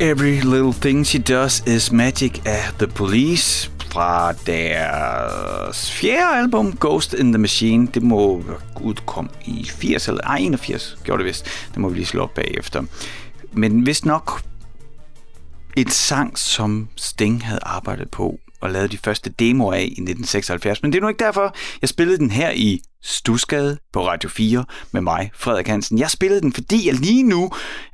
[0.00, 7.14] Every Little Thing She Does Is Magic af The Police fra deres fjerde album, Ghost
[7.14, 7.86] in the Machine.
[7.86, 8.44] Det må
[8.80, 11.44] udkomme i 80 eller ej, 81 gjorde det vist.
[11.68, 12.82] Det må vi lige slå op bagefter.
[13.52, 14.42] Men hvis nok
[15.76, 20.82] et sang, som Sting havde arbejdet på og lavede de første demoer af i 1976.
[20.82, 24.64] Men det er nu ikke derfor, jeg spillede den her i Stusgade på Radio 4
[24.92, 25.98] med mig, Frederik Hansen.
[25.98, 27.50] Jeg spillede den, fordi jeg lige nu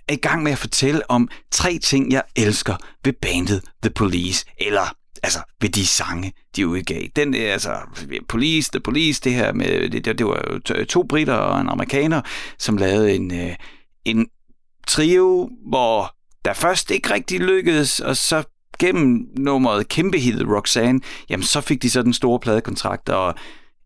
[0.08, 4.46] er i gang med at fortælle om tre ting, jeg elsker ved bandet The Police,
[4.58, 7.02] eller altså ved de sange, de udgav.
[7.16, 7.76] Den, øh, altså,
[8.28, 12.20] Police, The Police, det her med, det, det var to britter og en amerikaner,
[12.58, 13.56] som lavede en, øh,
[14.04, 14.26] en
[14.86, 18.42] trio, hvor der først ikke rigtig lykkedes, og så
[18.78, 23.34] gennem nummeret kæmpe hit Roxanne, jamen så fik de så den store pladekontrakt, og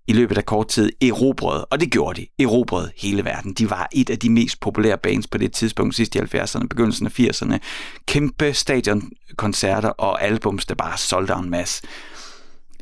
[0.09, 3.53] i løbet af kort tid erobrede, og det gjorde de, erobrede hele verden.
[3.53, 7.07] De var et af de mest populære bands på det tidspunkt, sidst i 70'erne, begyndelsen
[7.07, 7.59] af 80'erne.
[8.07, 11.83] Kæmpe stadionkoncerter og albums, der bare solgte en masse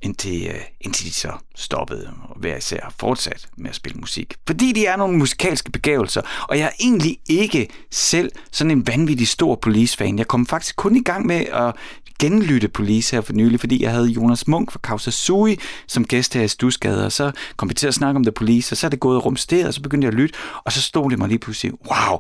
[0.06, 4.34] indtil, øh, indtil de så stoppede og hver især fortsat med at spille musik.
[4.46, 9.28] Fordi de er nogle musikalske begavelser, og jeg er egentlig ikke selv sådan en vanvittig
[9.28, 10.18] stor Police-fan.
[10.18, 11.74] Jeg kom faktisk kun i gang med at
[12.18, 16.34] genlytte Police her for nylig, fordi jeg havde Jonas Munk fra Kausa Sui som gæst
[16.34, 18.86] her i Stusgade, og så kom vi til at snakke om The Police, og så
[18.86, 21.28] er det gået rumsteret, og så begyndte jeg at lytte, og så stod det mig
[21.28, 22.18] lige pludselig, wow,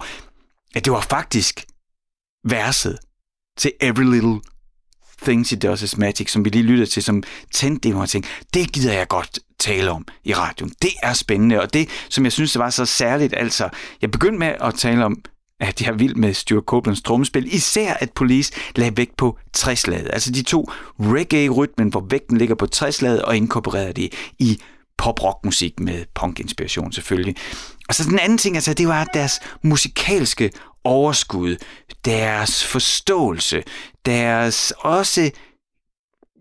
[0.74, 1.64] at det var faktisk
[2.44, 2.98] verset
[3.58, 4.40] til Every Little
[5.22, 8.30] Things He Does Is Magic, som vi lige lytter til, som tændte det og tænkte,
[8.54, 10.72] det gider jeg godt tale om i radioen.
[10.82, 13.68] Det er spændende, og det, som jeg synes var så særligt, altså,
[14.02, 15.22] jeg begyndte med at tale om
[15.60, 17.54] at jeg er vild med Stuart Copelands trommespil.
[17.54, 22.66] Især at Police lagde vægt på 60 Altså de to reggae-rytmen, hvor vægten ligger på
[22.66, 24.60] 60 og inkorporerede det i
[24.98, 27.36] pop-rock-musik med punk-inspiration selvfølgelig.
[27.88, 30.50] Og så den anden ting, altså, det var deres musikalske
[30.86, 31.56] overskud,
[32.04, 33.62] deres forståelse,
[34.06, 35.30] deres også,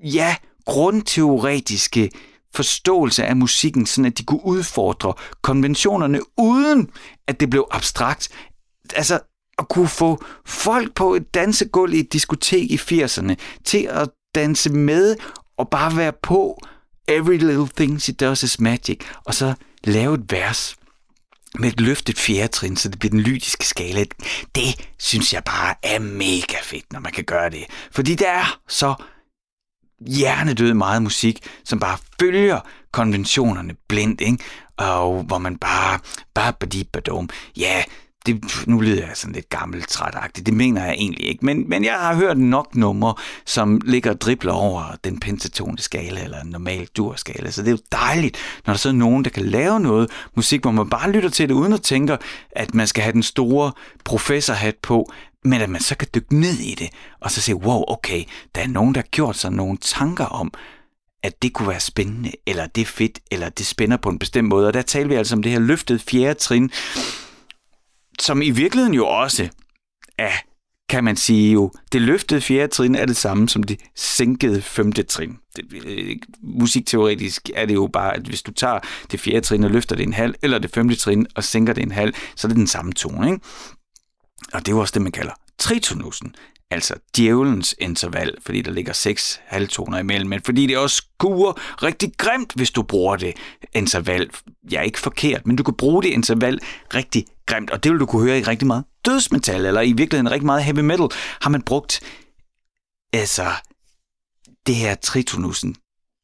[0.04, 2.10] ja, grundteoretiske
[2.56, 6.90] forståelse af musikken, sådan at de kunne udfordre konventionerne, uden
[7.28, 8.30] at det blev abstrakt.
[8.96, 9.20] Altså,
[9.60, 14.70] at kunne få folk på et dansegulv i et diskotek i 80'erne til at danse
[14.70, 15.16] med
[15.58, 16.60] og bare være på.
[17.08, 19.54] Every little thing she does is magic, og så
[19.84, 20.76] lave et vers
[21.60, 24.06] med et løftet fjerde trin, så det bliver den lydiske skala.
[24.56, 27.66] Det synes jeg bare er mega fedt, når man kan gøre det.
[27.92, 28.96] Fordi der er så
[30.08, 32.60] hjernedød meget musik, som bare følger
[32.92, 34.44] konventionerne blindt, ikke?
[34.78, 36.00] Og hvor man bare,
[36.34, 36.90] bare badi
[37.58, 37.84] ja,
[38.26, 41.84] det, nu lyder jeg sådan lidt gammelt trætagtigt, det mener jeg egentlig ikke, men, men
[41.84, 43.14] jeg har hørt nok numre,
[43.46, 47.72] som ligger og dribler over den pentatone skala eller en normal durskala, så det er
[47.72, 51.12] jo dejligt, når der så er nogen, der kan lave noget musik, hvor man bare
[51.12, 52.18] lytter til det, uden at tænke,
[52.52, 53.72] at man skal have den store
[54.04, 55.12] professorhat på,
[55.44, 56.90] men at man så kan dykke ned i det,
[57.22, 58.24] og så se, wow, okay,
[58.56, 60.54] der er nogen, der har gjort sig nogle tanker om,
[61.24, 64.48] at det kunne være spændende, eller det er fedt, eller det spænder på en bestemt
[64.48, 64.68] måde.
[64.68, 66.72] Og der taler vi altså om det her løftet fjerde trin,
[68.20, 69.50] som i virkeligheden jo også
[70.18, 70.32] er,
[70.90, 75.04] kan man sige jo, det løftede fjerde trin er det samme som det sænkede femte
[75.04, 75.38] trin.
[75.56, 78.80] Det, øh, musikteoretisk er det jo bare, at hvis du tager
[79.12, 81.84] det fjerde trin og løfter det en halv, eller det femte trin og sænker det
[81.84, 83.28] en halv, så er det den samme tone.
[83.28, 83.46] Ikke?
[84.54, 86.36] Og det er jo også det, man kalder tritonusen
[86.72, 92.12] altså djævelens interval, fordi der ligger seks halvtoner imellem, men fordi det også skuer rigtig
[92.18, 93.34] grimt, hvis du bruger det
[93.74, 94.30] interval.
[94.72, 96.60] Ja, ikke forkert, men du kan bruge det interval
[96.94, 100.32] rigtig grimt, og det vil du kunne høre i rigtig meget dødsmetal, eller i virkeligheden
[100.32, 101.08] rigtig meget heavy metal,
[101.42, 102.02] har man brugt
[103.14, 103.52] altså
[104.66, 105.76] det her tritonusen,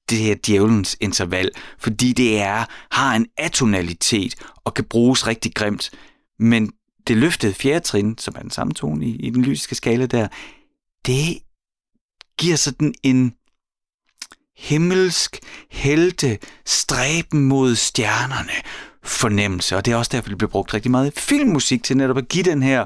[0.10, 4.36] det her djævelens interval, fordi det er, har en atonalitet
[4.66, 5.92] og kan bruges rigtig grimt,
[6.40, 6.72] men
[7.08, 10.28] det løftede fjerde trin, som er den samme tone i, i den lysiske skala der,
[11.06, 11.38] det
[12.38, 13.34] giver sådan en
[14.58, 15.40] himmelsk
[15.72, 18.54] helte stræben mod stjernerne
[19.04, 22.28] fornemmelse, og det er også derfor, det bliver brugt rigtig meget filmmusik til netop at
[22.28, 22.86] give den her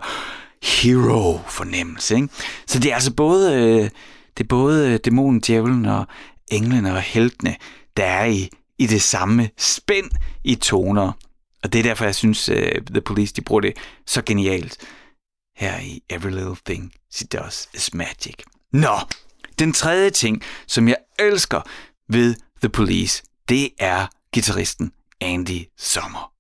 [0.64, 2.16] hero-fornemmelse.
[2.16, 2.28] Ikke?
[2.68, 3.90] Så det er altså både, øh,
[4.38, 6.08] det er både øh, dæmonen, djævlen og
[6.52, 7.56] englene og heltene,
[7.98, 8.50] der er i,
[8.80, 10.12] i det samme spænd
[10.44, 11.12] i toner.
[11.66, 12.56] Og det er derfor, jeg synes, uh,
[12.92, 13.74] The Police de bruger det
[14.06, 14.78] så genialt
[15.58, 18.36] her i Every Little Thing She Does Is Magic.
[18.74, 19.00] Nå,
[19.60, 21.62] den tredje ting, som jeg elsker
[22.10, 24.92] ved The Police, det er gitarristen
[25.22, 26.32] Andy Sommer.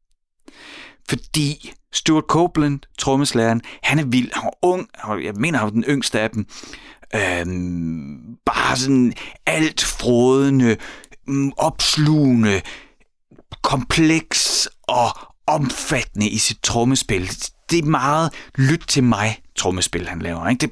[1.09, 4.89] Fordi Stuart Copeland, trommeslageren, han er vild, han er ung,
[5.23, 6.47] jeg mener, han er den yngste af dem.
[7.15, 9.13] Øhm, bare sådan
[9.45, 10.77] alt frodende,
[11.27, 12.61] mm, opslugende,
[13.65, 15.09] kompleks og
[15.47, 17.31] omfattende i sit trommespil.
[17.69, 20.47] det er meget lyt til mig trommespil, han laver.
[20.47, 20.59] Ikke?
[20.59, 20.69] Det er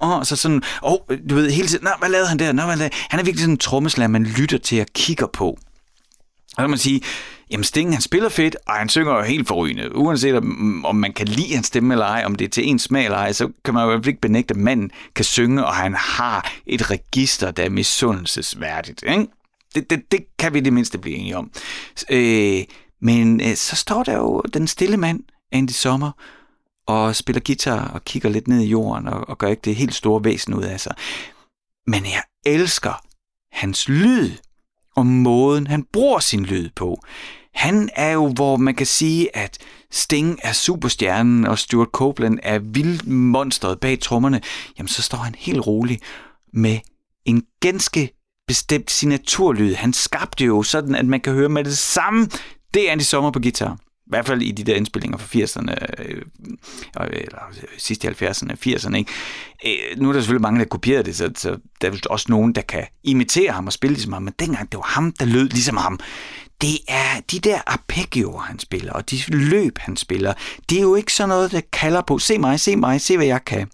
[0.00, 0.98] oh, så sådan, oh,
[1.30, 2.52] du ved, hele tiden, Nå, hvad lavede han der?
[2.52, 2.94] Nå, hvad lavede?
[3.08, 5.58] Han er virkelig sådan en trommeslager, man lytter til og kigger på.
[6.56, 7.00] Og kan man sige,
[7.50, 9.96] jamen Sting, han spiller fedt, og han synger jo helt forrygende.
[9.96, 12.78] Uanset om, om man kan lide hans stemme eller ej, om det er til en
[12.78, 15.94] smag eller ej, så kan man jo ikke benægte, at manden kan synge, og han
[15.94, 19.04] har et register, der er misundelsesværdigt.
[19.08, 19.26] Ikke?
[19.74, 21.50] Det, det, det kan vi det mindste blive enige om.
[22.10, 22.64] Øh,
[23.02, 25.20] men øh, så står der jo den stille mand,
[25.52, 26.10] Andy Sommer,
[26.86, 29.94] og spiller guitar og kigger lidt ned i jorden og, og gør ikke det helt
[29.94, 30.94] store væsen ud af sig.
[31.86, 32.92] Men jeg elsker
[33.52, 34.30] hans lyd
[34.96, 37.02] og måden, han bruger sin lyd på.
[37.54, 39.58] Han er jo, hvor man kan sige, at
[39.90, 44.40] Sting er superstjernen, og Stuart Copeland er vildmonstret bag trommerne,
[44.78, 46.00] jamen så står han helt rolig
[46.52, 46.78] med
[47.24, 48.17] en ganske
[48.48, 49.74] bestemt signaturlyd.
[49.74, 52.28] Han skabte jo sådan, at man kan høre med det samme,
[52.74, 53.78] det er Andy Sommer på guitar.
[54.06, 56.22] I hvert fald i de der indspillinger fra 80'erne, øh,
[57.00, 57.38] øh, eller
[57.78, 58.96] sidste 70'erne, 80'erne.
[58.96, 59.12] Ikke?
[59.66, 62.52] Øh, nu er der selvfølgelig mange, der kopierer det, så, så der er også nogen,
[62.52, 65.48] der kan imitere ham og spille ligesom ham, men dengang det var ham, der lød
[65.48, 66.00] ligesom ham.
[66.60, 70.34] Det er de der arpeggioer, han spiller, og de løb, han spiller.
[70.70, 73.26] Det er jo ikke sådan noget, der kalder på, se mig, se mig, se hvad
[73.26, 73.68] jeg kan.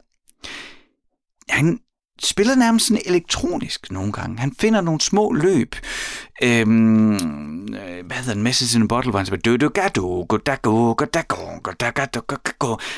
[1.48, 1.78] Han
[2.22, 4.38] spiller nærmest sådan elektronisk nogle gange.
[4.38, 5.76] Han finder nogle små løb.
[6.42, 7.12] Øhm,
[7.74, 8.42] øh, hvad hedder den?
[8.42, 10.94] Message in a Bottle, hvor han siger, du ga du go da go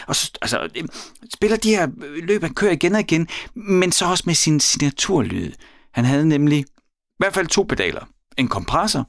[0.07, 0.89] Og så altså, øhm,
[1.35, 4.61] spiller de her øh, løb, han kører igen og igen, men så også med sin
[4.61, 5.53] signaturlyd.
[5.95, 6.65] Han havde nemlig i
[7.19, 8.05] hvert fald to pedaler.
[8.39, 9.09] En kompressor,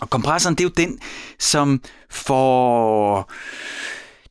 [0.00, 0.98] og kompressoren, det er jo den,
[1.38, 3.30] som får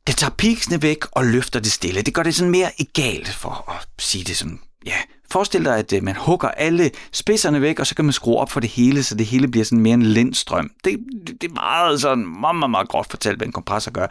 [0.06, 2.02] det tager piksene væk og løfter det stille.
[2.02, 4.96] Det gør det sådan mere egalt, for at sige det sådan ja,
[5.30, 8.50] forestil dig, at øh, man hugger alle spidserne væk, og så kan man skrue op
[8.50, 10.70] for det hele, så det hele bliver sådan mere en lindstrøm.
[10.84, 14.06] Det, det, det er meget sådan, meget, meget, meget groft fortalt, hvad en kompressor gør.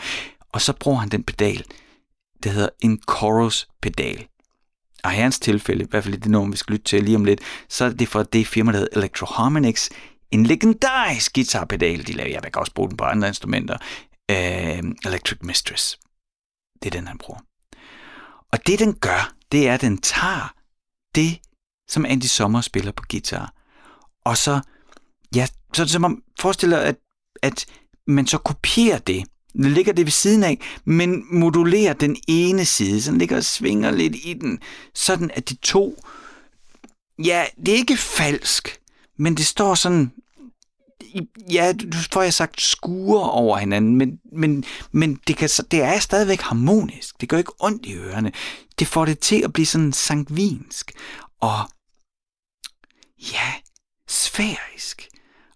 [0.51, 1.63] Og så bruger han den pedal,
[2.43, 4.27] der hedder en chorus-pedal.
[5.03, 7.15] Og i hans tilfælde, i hvert fald i det nummer, vi skal lytte til lige
[7.15, 9.89] om lidt, så er det fra det firma, der hedder Electroharmonix,
[10.31, 12.29] en legendarisk guitarpedal, de laver.
[12.29, 13.77] Jeg kan også bruge den på andre instrumenter.
[14.31, 14.37] Uh,
[15.05, 15.99] Electric Mistress.
[16.83, 17.39] Det er den, han bruger.
[18.51, 20.53] Og det, den gør, det er, at den tager
[21.15, 21.39] det,
[21.87, 23.53] som Andy Sommer spiller på guitar.
[24.25, 24.59] Og så,
[25.35, 26.95] ja, så, som at forestiller, at,
[27.41, 27.65] at
[28.07, 29.25] man så kopierer det.
[29.53, 33.43] Det ligger det ved siden af, men modulerer den ene side, så den ligger og
[33.43, 34.59] svinger lidt i den,
[34.93, 36.03] sådan at de to,
[37.23, 38.79] ja, det er ikke falsk,
[39.17, 40.11] men det står sådan,
[41.51, 45.99] ja, du får jeg sagt, skuer over hinanden, men, men, men det, kan, det er
[45.99, 47.21] stadigvæk harmonisk.
[47.21, 48.31] Det gør ikke ondt i ørerne
[48.81, 50.91] det får det til at blive sådan sangvinsk
[51.39, 51.59] og
[53.33, 53.53] ja,
[54.07, 55.07] sfærisk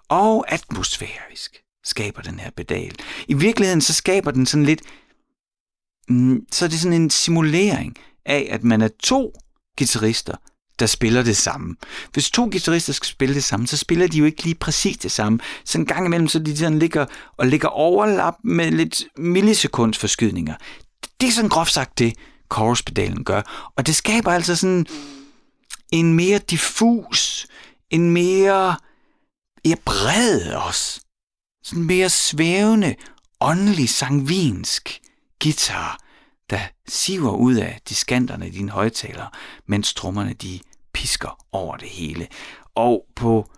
[0.09, 2.95] og atmosfærisk skaber den her pedal.
[3.27, 4.81] I virkeligheden så skaber den sådan lidt,
[6.09, 7.95] mm, så er det sådan en simulering
[8.25, 9.33] af, at man er to
[9.77, 10.35] guitarister,
[10.79, 11.75] der spiller det samme.
[12.13, 15.11] Hvis to guitarister skal spille det samme, så spiller de jo ikke lige præcis det
[15.11, 15.39] samme.
[15.65, 17.05] Så en gang imellem, så de sådan ligger
[17.37, 20.55] og ligger overlap med lidt millisekunds forskydninger.
[21.21, 22.13] Det er sådan groft sagt det,
[22.53, 23.71] chorus-pedalen gør.
[23.77, 24.85] Og det skaber altså sådan
[25.91, 27.47] en mere diffus,
[27.89, 28.75] en mere
[29.65, 31.01] ja, bred også,
[31.63, 32.95] sådan mere svævende,
[33.41, 34.99] åndelig sangvinsk
[35.43, 35.99] guitar,
[36.49, 39.29] der siver ud af diskanterne i dine højtalere,
[39.65, 40.59] mens trommerne de
[40.93, 42.27] pisker over det hele.
[42.75, 43.49] Og på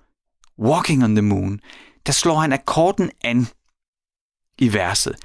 [0.60, 1.60] Walking on the Moon,
[2.06, 3.48] der slår han akkorden an
[4.58, 5.16] i verset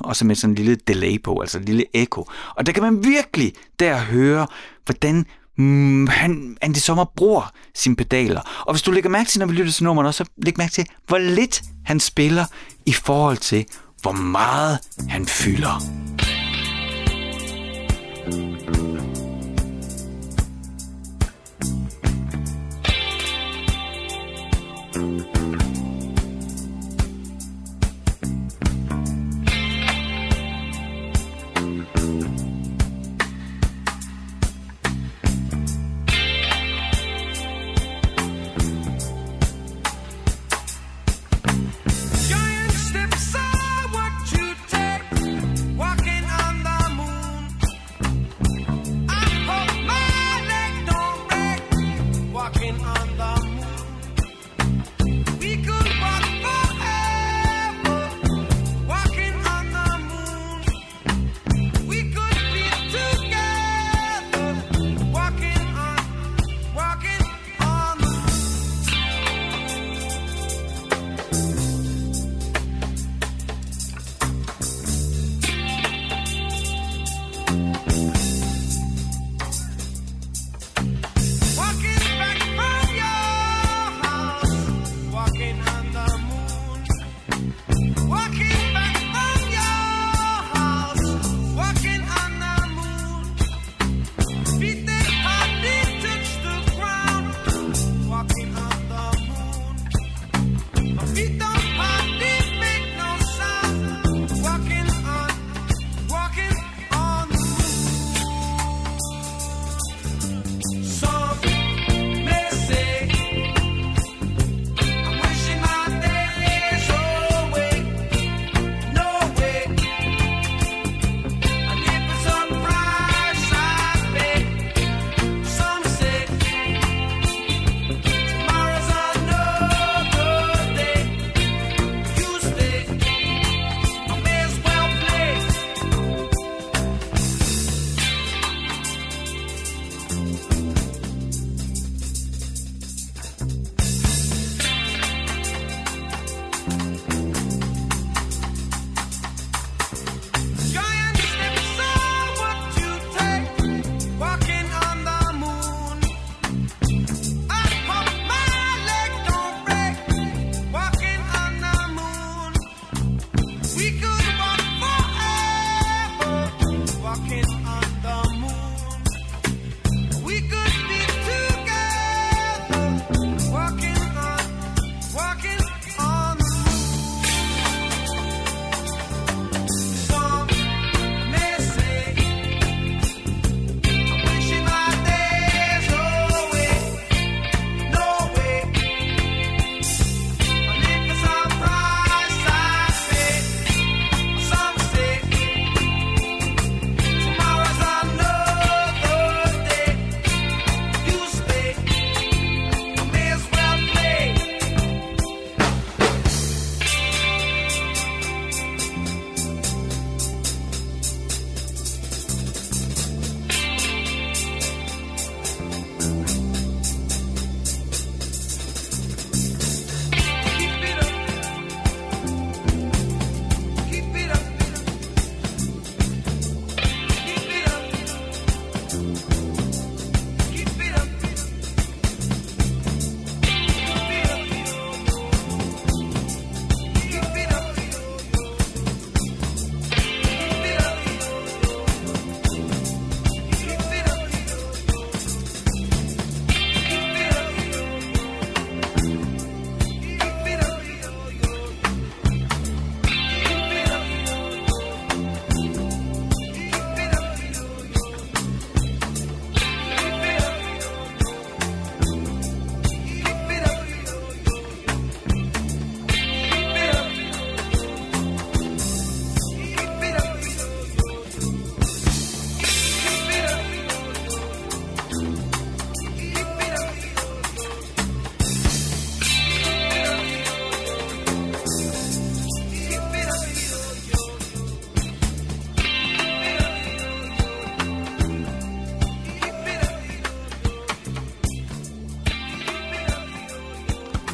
[0.00, 2.26] og så med sådan en lille delay på, altså en lille echo.
[2.56, 4.46] Og der kan man virkelig der høre,
[4.84, 8.40] hvordan mm, han, Andy Sommer bruger sine pedaler.
[8.66, 10.86] Og hvis du lægger mærke til, når vi lytter til nummeret, så læg mærke til,
[11.06, 12.44] hvor lidt han spiller
[12.86, 13.66] i forhold til,
[14.02, 15.82] hvor meget han fylder.
[18.30, 18.76] Thank
[24.96, 25.37] you.
[87.66, 88.47] Walking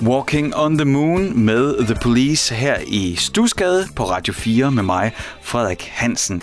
[0.02, 5.12] Walking on the Moon med The Police her i Stusgade på Radio 4 med mig,
[5.42, 6.42] Frederik Hansen.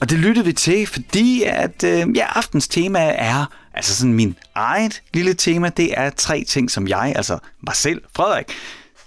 [0.00, 4.36] Og det lyttede vi til, fordi at øh, ja, aftens tema er, altså sådan min
[4.54, 8.46] eget lille tema, det er tre ting, som jeg, altså mig selv, Frederik,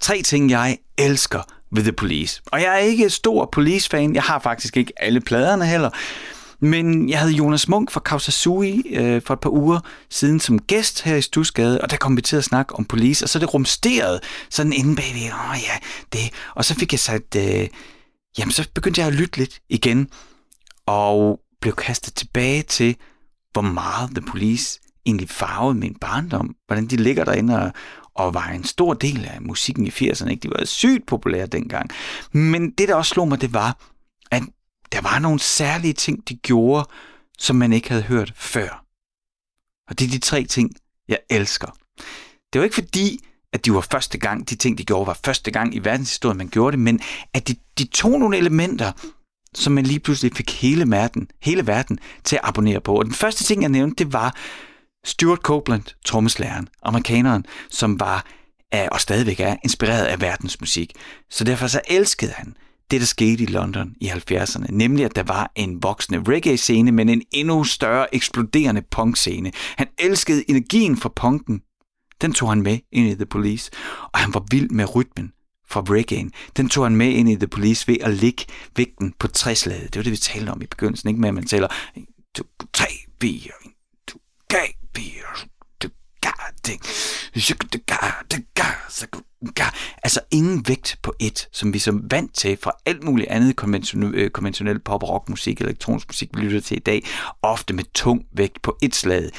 [0.00, 1.40] tre ting, jeg elsker
[1.70, 2.42] ved The Police.
[2.46, 5.90] Og jeg er ikke stor Police-fan, jeg har faktisk ikke alle pladerne heller,
[6.60, 9.80] men jeg havde Jonas Munk fra Kausasui øh, for et par uger
[10.10, 13.24] siden som gæst her i Stusgade, og der kom vi til at snakke om police,
[13.24, 15.76] og så det rumsterede sådan inde bagved, åh oh, ja,
[16.12, 16.30] det.
[16.54, 17.68] Og så fik jeg sat, øh,
[18.38, 20.08] jamen så begyndte jeg at lytte lidt igen,
[20.86, 22.96] og blev kastet tilbage til,
[23.52, 27.72] hvor meget The Police egentlig farvede min barndom, hvordan de ligger derinde og,
[28.14, 30.28] og var en stor del af musikken i 80'erne.
[30.28, 30.48] Ikke?
[30.48, 31.90] De var sygt populære dengang.
[32.32, 33.78] Men det, der også slog mig, det var,
[34.92, 36.88] der var nogle særlige ting, de gjorde,
[37.38, 38.84] som man ikke havde hørt før.
[39.88, 40.70] Og det er de tre ting,
[41.08, 41.76] jeg elsker.
[42.52, 45.50] Det var ikke fordi, at de var første gang, de ting, de gjorde, var første
[45.50, 47.00] gang i verdenshistorien, man gjorde det, men
[47.34, 48.92] at de, de tog nogle elementer,
[49.54, 52.94] som man lige pludselig fik hele verden, hele verden til at abonnere på.
[52.98, 54.36] Og den første ting, jeg nævnte, det var
[55.04, 58.26] Stuart Copeland, trommeslæren, amerikaneren, som var
[58.72, 60.92] og stadigvæk er inspireret af verdensmusik.
[61.30, 62.56] Så derfor så elskede han
[62.90, 67.08] det, der skete i London i 70'erne, nemlig at der var en voksende reggae-scene, men
[67.08, 69.52] en endnu større eksploderende punk-scene.
[69.76, 71.62] Han elskede energien fra punken.
[72.20, 73.70] Den tog han med ind i The Police,
[74.12, 75.32] og han var vild med rytmen
[75.68, 76.52] fra reggae'en.
[76.56, 78.44] Den tog han med ind i The Police ved at lægge
[78.76, 79.94] vægten på træslaget.
[79.94, 82.44] Det var det, vi talte om i begyndelsen, ikke med, at man tæller 1, 2,
[82.72, 82.86] 3,
[83.20, 83.50] 4, 1,
[84.08, 84.20] 2,
[84.50, 84.58] 3,
[84.96, 85.10] 4,
[90.02, 94.14] Altså ingen vægt på et, som vi som vant til fra alt muligt andet konventionel,
[94.14, 97.04] øh, konventionel pop- og rockmusik, elektronisk musik, vi lytter til i dag,
[97.42, 99.30] ofte med tung vægt på et slag.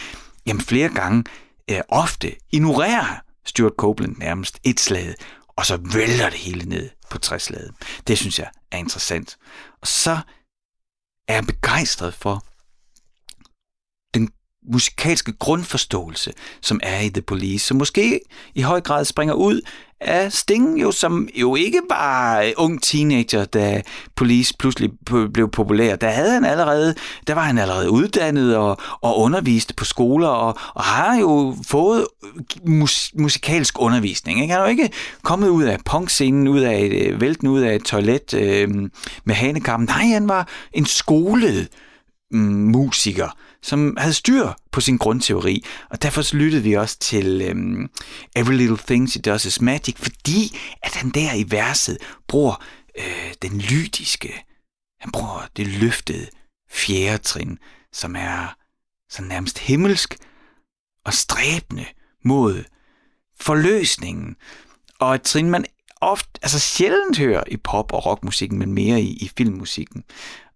[0.46, 1.24] Jamen flere gange,
[1.72, 5.14] øh, ofte ignorerer Stuart Copeland nærmest et slag,
[5.48, 7.72] og så vælter det hele ned på træslaget.
[8.08, 9.38] Det synes jeg er interessant.
[9.82, 10.20] Og så
[11.28, 12.47] er jeg begejstret for
[14.74, 18.20] musikalske grundforståelse, som er i The Police, som måske
[18.56, 19.62] i høj grad springer ud
[20.02, 23.82] af Sting, jo, som jo ikke var øh, ung teenager, da
[24.16, 24.90] Police pludselig
[25.34, 25.96] blev populær.
[25.96, 26.96] Der havde han allerede,
[27.28, 32.08] der var han allerede uddannet og, og underviste på skoler, og, og har jo fået
[32.26, 34.42] øh, mus, musikalsk undervisning.
[34.42, 34.52] Ikke?
[34.52, 34.90] Han er jo ikke
[35.24, 38.70] kommet ud af punkscenen, ud af et, vælten ud af et toilet øh,
[39.26, 39.88] med hanekampen.
[39.88, 41.68] Nej, han var en skolet
[42.32, 43.38] musiker,
[43.68, 45.66] som havde styr på sin grundteori.
[45.90, 47.90] Og derfor så lyttede vi også til øhm,
[48.36, 51.98] Every Little Thing She Does Is Magic, fordi at han der i verset
[52.28, 52.64] bruger
[52.98, 54.46] øh, den lydiske,
[55.00, 56.28] han bruger det løftede
[56.72, 57.58] fjerde trin,
[57.94, 58.56] som er
[59.10, 60.18] så nærmest himmelsk
[61.06, 61.86] og stræbende
[62.26, 62.64] mod
[63.40, 64.36] forløsningen.
[65.00, 65.66] Og et trin, man
[66.02, 70.04] ofte, altså sjældent hører i pop- og rockmusikken, men mere i, i filmmusikken.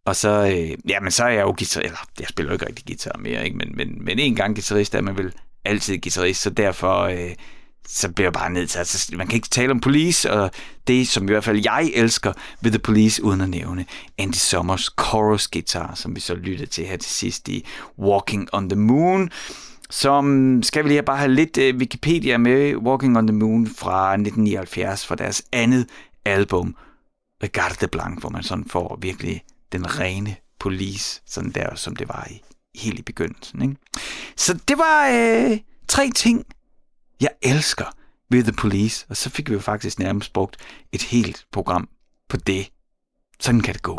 [0.05, 2.67] Og så, øh, ja, men så er jeg jo guitar, eller jeg spiller jo ikke
[2.67, 3.57] rigtig guitar mere, ikke?
[3.57, 5.33] Men, men, men en gang guitarist er man vel
[5.65, 7.35] altid guitarist, så derfor øh,
[7.87, 10.51] så bliver jeg bare ned til, altså man kan ikke tale om Police, og
[10.87, 13.85] det som i hvert fald jeg elsker ved The Police, uden at nævne
[14.17, 17.65] Andy Summers chorus guitar, som vi så lyttede til her til sidst i
[17.99, 19.29] Walking on the Moon,
[19.89, 24.13] som skal vi lige bare have lidt uh, Wikipedia med Walking on the Moon fra
[24.13, 25.87] 1979, fra deres andet
[26.25, 26.75] album,
[27.43, 32.27] Regarde Blanc, hvor man sådan får virkelig den rene police, sådan der, som det var
[32.31, 32.41] i,
[32.75, 33.61] helt i begyndelsen.
[33.61, 33.75] Ikke?
[34.37, 36.45] Så det var øh, tre ting,
[37.21, 37.85] jeg elsker
[38.29, 40.57] ved The Police, og så fik vi jo faktisk nærmest brugt
[40.91, 41.89] et helt program
[42.29, 42.69] på det.
[43.39, 43.95] Sådan kan det gå.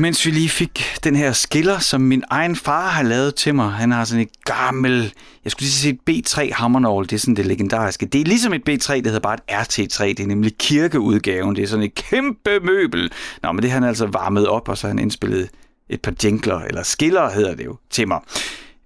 [0.00, 3.70] Mens vi lige fik den her skiller, som min egen far har lavet til mig,
[3.72, 5.12] han har sådan et gammel,
[5.44, 8.06] jeg skulle lige sige et B3 hammernål, det er sådan det legendariske.
[8.06, 11.62] Det er ligesom et B3, det hedder bare et RT3, det er nemlig kirkeudgaven, det
[11.62, 13.12] er sådan et kæmpe møbel.
[13.42, 15.48] Nå, men det har han altså varmet op, og så har han indspillet
[15.88, 18.20] et par jingler, eller skiller hedder det jo, til mig.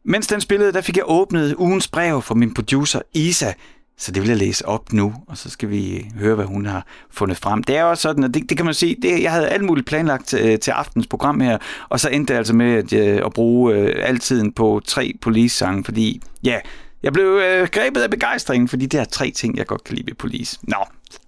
[0.04, 3.52] Mens den spillede, der fik jeg åbnet ugens brev fra min producer Isa,
[3.98, 6.86] så det vil jeg læse op nu, og så skal vi høre, hvad hun har
[7.10, 7.62] fundet frem.
[7.62, 9.86] Det er også sådan, og det, det kan man sige, det, jeg havde alt muligt
[9.86, 13.32] planlagt til, til aftens program her, og så endte det altså med at, øh, at
[13.32, 16.58] bruge øh, altiden på tre police-sange, fordi ja,
[17.02, 20.06] jeg blev øh, grebet af begejstringen, fordi det er tre ting, jeg godt kan lide
[20.06, 20.58] ved Police.
[20.62, 20.76] Nå,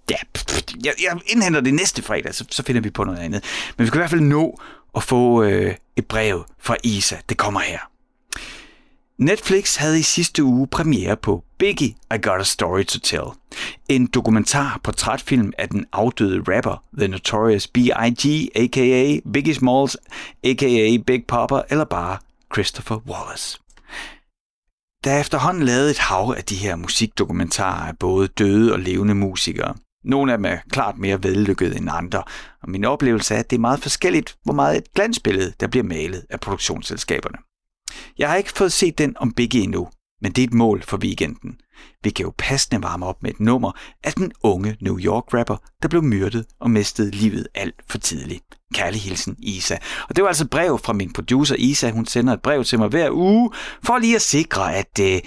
[0.09, 0.15] ja,
[0.85, 3.43] jeg, jeg indhenter det næste fredag, så, så finder vi på noget andet.
[3.77, 4.59] Men vi kan i hvert fald nå
[4.95, 7.15] at få øh, et brev fra Isa.
[7.29, 7.79] Det kommer her.
[9.19, 13.25] Netflix havde i sidste uge premiere på Biggie, I Got a Story to Tell.
[13.89, 18.49] En dokumentar portrætfilm af den afdøde rapper The Notorious B.I.G.
[18.55, 19.19] a.k.a.
[19.33, 19.97] Biggie Smalls,
[20.43, 20.97] a.k.a.
[21.07, 22.17] Big Papa eller bare
[22.53, 23.59] Christopher Wallace.
[25.03, 29.15] Der er efterhånden lavet et hav af de her musikdokumentarer af både døde og levende
[29.15, 29.75] musikere.
[30.03, 32.23] Nogle af dem er klart mere vellykkede end andre,
[32.63, 35.83] og min oplevelse er, at det er meget forskelligt, hvor meget et glansbillede, der bliver
[35.83, 37.46] malet af produktionsselskaberne.
[38.17, 39.87] Jeg har ikke fået set den om Biggie endnu,
[40.21, 41.57] men det er et mål for weekenden.
[42.03, 43.71] Vi kan jo passende varme op med et nummer
[44.03, 48.43] af den unge New York-rapper, der blev myrdet og mistede livet alt for tidligt.
[48.73, 49.77] Kærlig hilsen, Isa.
[50.09, 51.91] Og det var altså brev fra min producer Isa.
[51.91, 53.51] Hun sender et brev til mig hver uge,
[53.83, 55.19] for lige at sikre, at øh,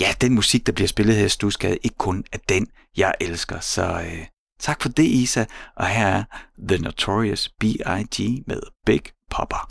[0.00, 2.66] ja, den musik, der bliver spillet her i Stusgade, ikke kun er den,
[2.96, 3.60] jeg elsker.
[3.60, 4.26] Så øh,
[4.60, 5.44] tak for det, Isa.
[5.76, 6.24] Og her er
[6.68, 8.42] The Notorious B.I.G.
[8.46, 9.66] med Big Popper.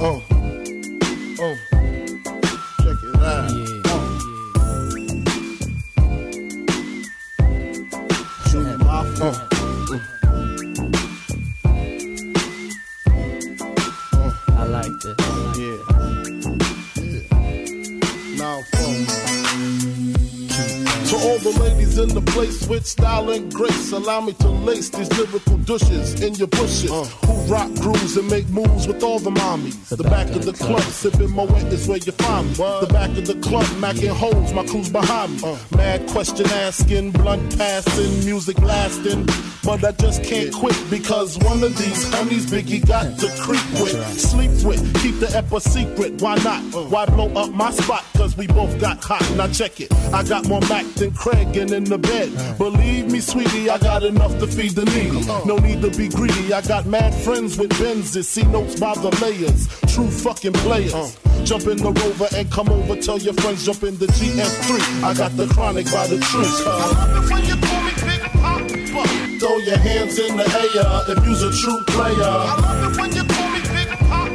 [0.00, 0.57] Oh.
[1.40, 1.56] Oh.
[2.82, 3.50] Check it out.
[3.52, 3.88] Yeah.
[9.20, 9.34] Uh.
[14.56, 15.16] I like this.
[15.58, 15.78] Yeah.
[16.96, 17.22] yeah.
[18.36, 18.87] Now, to
[21.24, 25.10] all the ladies in the place with style and grace, allow me to lace these
[25.18, 26.90] lyrical douches in your bushes.
[26.90, 27.04] Uh.
[27.26, 29.88] Who rock grooves and make moves with all the mommies.
[29.88, 32.48] The, the back, back, of the, the club, club, sipping Moet is where you find
[32.48, 32.54] me.
[32.54, 32.86] What?
[32.86, 35.48] The back of the club, macking holes, my crew's behind me.
[35.48, 35.56] Uh.
[35.76, 39.26] Mad question asking, blunt passing, music blasting.
[39.64, 43.94] But I just can't quit because one of these honeys Biggie got to creep with,
[43.94, 44.16] right.
[44.16, 46.22] sleep with, keep the ep a secret.
[46.22, 46.62] Why not?
[46.74, 46.84] Uh.
[46.88, 48.04] Why blow up my spot?
[48.14, 49.22] Cause we both got hot.
[49.36, 49.92] Now check it.
[50.12, 52.30] I got more Mac than Craig and in the bed.
[52.58, 55.24] Believe me, sweetie, I got enough to feed the needy.
[55.46, 56.52] No need to be greedy.
[56.52, 59.68] I got mad friends with Benzes, see notes by the layers.
[59.92, 61.18] True fucking players.
[61.44, 62.96] Jump in the rover and come over.
[62.96, 65.02] Tell your friends jump in the GM3.
[65.02, 66.44] I got the chronic by the tree.
[66.44, 69.38] I love it when you call me Big Papa.
[69.38, 72.14] Throw your hands in the air if you's a true player.
[72.20, 74.34] I love it when you call me Big Papa.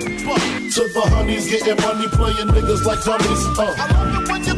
[0.74, 3.46] To the honeys getting money, playing niggas like dummies.
[3.60, 3.76] Uh.
[3.78, 4.56] I love it when you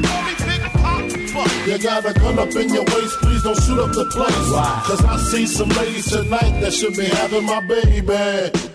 [1.66, 4.50] You got a gun up in your waist, please don't shoot up the place.
[4.52, 4.84] Why?
[4.86, 8.08] Cause I see some ladies tonight that should be having my baby.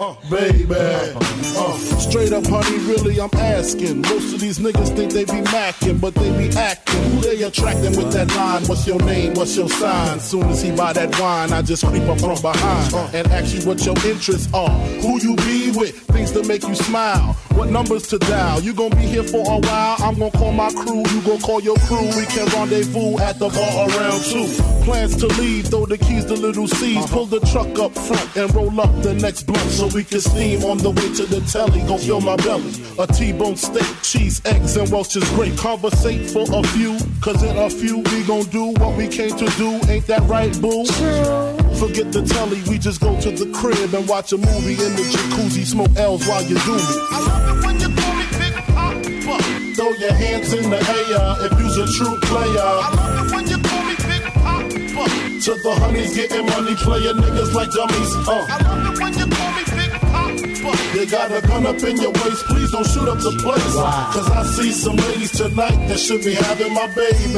[0.00, 0.74] Uh, baby.
[0.74, 4.02] Uh, straight up, honey, really, I'm asking.
[4.02, 7.00] Most of these niggas think they be macking, but they be acting.
[7.12, 8.64] Who they attracting with that line?
[8.64, 9.34] What's your name?
[9.34, 10.18] What's your sign?
[10.18, 13.66] Soon as he buy that wine, I just creep up from behind and ask you
[13.68, 14.70] what your interests are.
[15.02, 15.96] Who you be with?
[16.08, 17.36] Things to make you smile.
[17.60, 18.62] What numbers to dial?
[18.62, 19.96] You gonna be here for a while?
[20.02, 21.00] I'm gonna call my crew.
[21.00, 22.06] You gonna call your crew.
[22.16, 24.48] We can rendezvous at the bar around two.
[24.82, 27.04] Plans to leave, throw the keys to little C's.
[27.10, 30.64] Pull the truck up front and roll up the next blunt so we can steam
[30.64, 31.80] on the way to the telly.
[31.86, 32.72] Go fill my belly.
[32.98, 35.58] A T-bone steak, cheese, eggs, and Welch's grape.
[35.58, 39.46] Conversate for a few, cause in a few we gon' do what we came to
[39.58, 39.78] do.
[39.86, 41.59] Ain't that right, boo?
[41.78, 45.04] Forget the telly, we just go to the crib and watch a movie in the
[45.12, 45.64] jacuzzi.
[45.64, 46.82] Smoke L's while you do me.
[46.82, 49.42] I love it when you call me Big Papa.
[49.76, 52.60] Throw your hands in the air if you's a true player.
[52.60, 54.68] I love it when you call me Big Papa.
[55.40, 58.12] To the honeys getting money, playing niggas like dummies.
[58.28, 58.44] Uh.
[58.48, 60.20] I love it when you call me Big Papa.
[60.94, 63.74] You got a gun up in your waist, please don't shoot up the place.
[64.12, 67.32] Cause I see some ladies tonight that should be having my baby,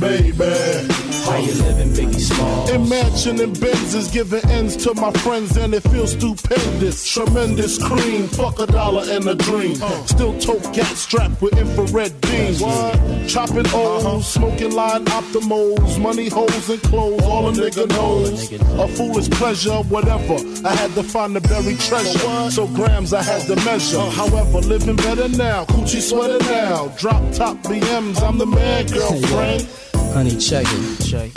[0.00, 0.92] baby.
[1.26, 2.70] How you living, Biggie Smalls?
[2.70, 7.06] Imagining Benzes giving ends to my friends, and it feels stupendous.
[7.12, 9.76] Tremendous cream, fuck a dollar and a dream.
[9.82, 10.04] Uh.
[10.06, 12.60] Still tote gas strapped with infrared beams.
[12.60, 12.94] What?
[13.26, 14.20] Chopping O's, uh-huh.
[14.20, 18.52] smoking line optimals, money holes and clothes, all a nigga knows.
[18.52, 20.36] A foolish pleasure, whatever.
[20.64, 22.50] I had to find the buried treasure.
[22.50, 23.98] So grams I had to measure.
[23.98, 24.10] Uh.
[24.10, 26.88] However, living better now, coochie sweater now.
[26.98, 29.68] Drop top BMs, I'm the man, girlfriend.
[30.16, 31.04] Honey, check it.
[31.04, 31.32] Check.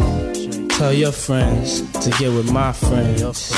[0.77, 3.51] Tell your friends to get with my friends.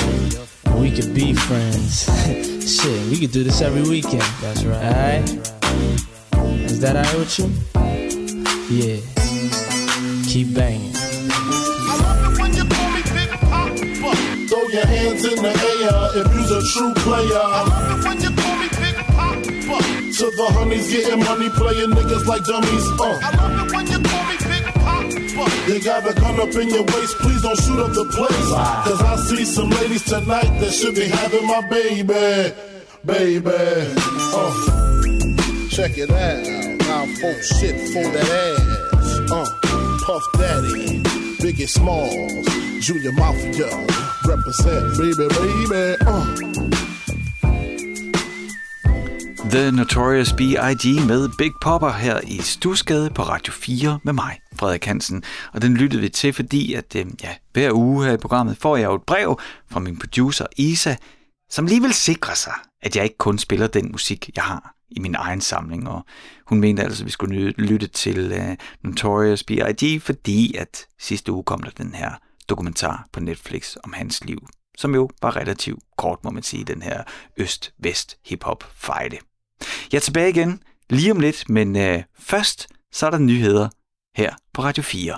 [0.78, 2.06] We could be friends.
[2.82, 4.24] Shit, we could do this every weekend.
[4.42, 4.82] That's right.
[4.82, 5.30] Alright?
[6.66, 7.54] Is that alright with you?
[8.74, 8.98] Yeah.
[10.26, 10.92] Keep banging.
[10.96, 14.16] I love it when you call me Big Papa.
[14.50, 17.38] Throw your hands in the air if you's a true player.
[17.38, 19.42] I love it when you call me Big Papa.
[20.18, 22.88] To the honeys getting money, playing niggas like dummies.
[23.00, 23.52] Uh.
[25.68, 28.50] You got a gun up in your waist, please don't shoot up the place.
[28.86, 32.54] Cause I see some ladies tonight that should be having my baby,
[33.06, 33.52] baby.
[34.34, 34.52] Uh,
[35.70, 36.80] check it out.
[36.88, 39.32] Now folks shit for that ass.
[39.32, 39.46] Uh,
[40.06, 41.00] Puff Daddy,
[41.40, 42.46] Biggie Smalls,
[42.86, 43.70] Junior Mafia,
[44.26, 45.96] represent baby, baby.
[46.06, 46.52] Uh.
[49.52, 51.06] The Notorious B.I.G.
[51.08, 55.24] med Big Popper her i Stusgade på Radio 4 med mig, Frederik Hansen.
[55.54, 58.78] Og den lyttede vi til, fordi at øh, ja, hver uge her i programmet får
[58.78, 59.40] jeg jo et brev
[59.70, 60.96] fra min producer Isa,
[61.50, 65.00] som lige vil sikre sig, at jeg ikke kun spiller den musik, jeg har i
[65.00, 66.06] min egen samling, og
[66.48, 71.44] hun mente altså, at vi skulle lytte til uh, Notorious B.I.G., fordi at sidste uge
[71.44, 72.12] kom der den her
[72.50, 74.48] dokumentar på Netflix om hans liv,
[74.78, 77.04] som jo var relativt kort, må man sige, den her
[77.38, 79.18] øst-vest hip-hop fejde.
[79.92, 83.70] Jeg er tilbage igen lige om lidt, men uh, først så er der nyheder
[84.16, 85.18] her på Radio 4.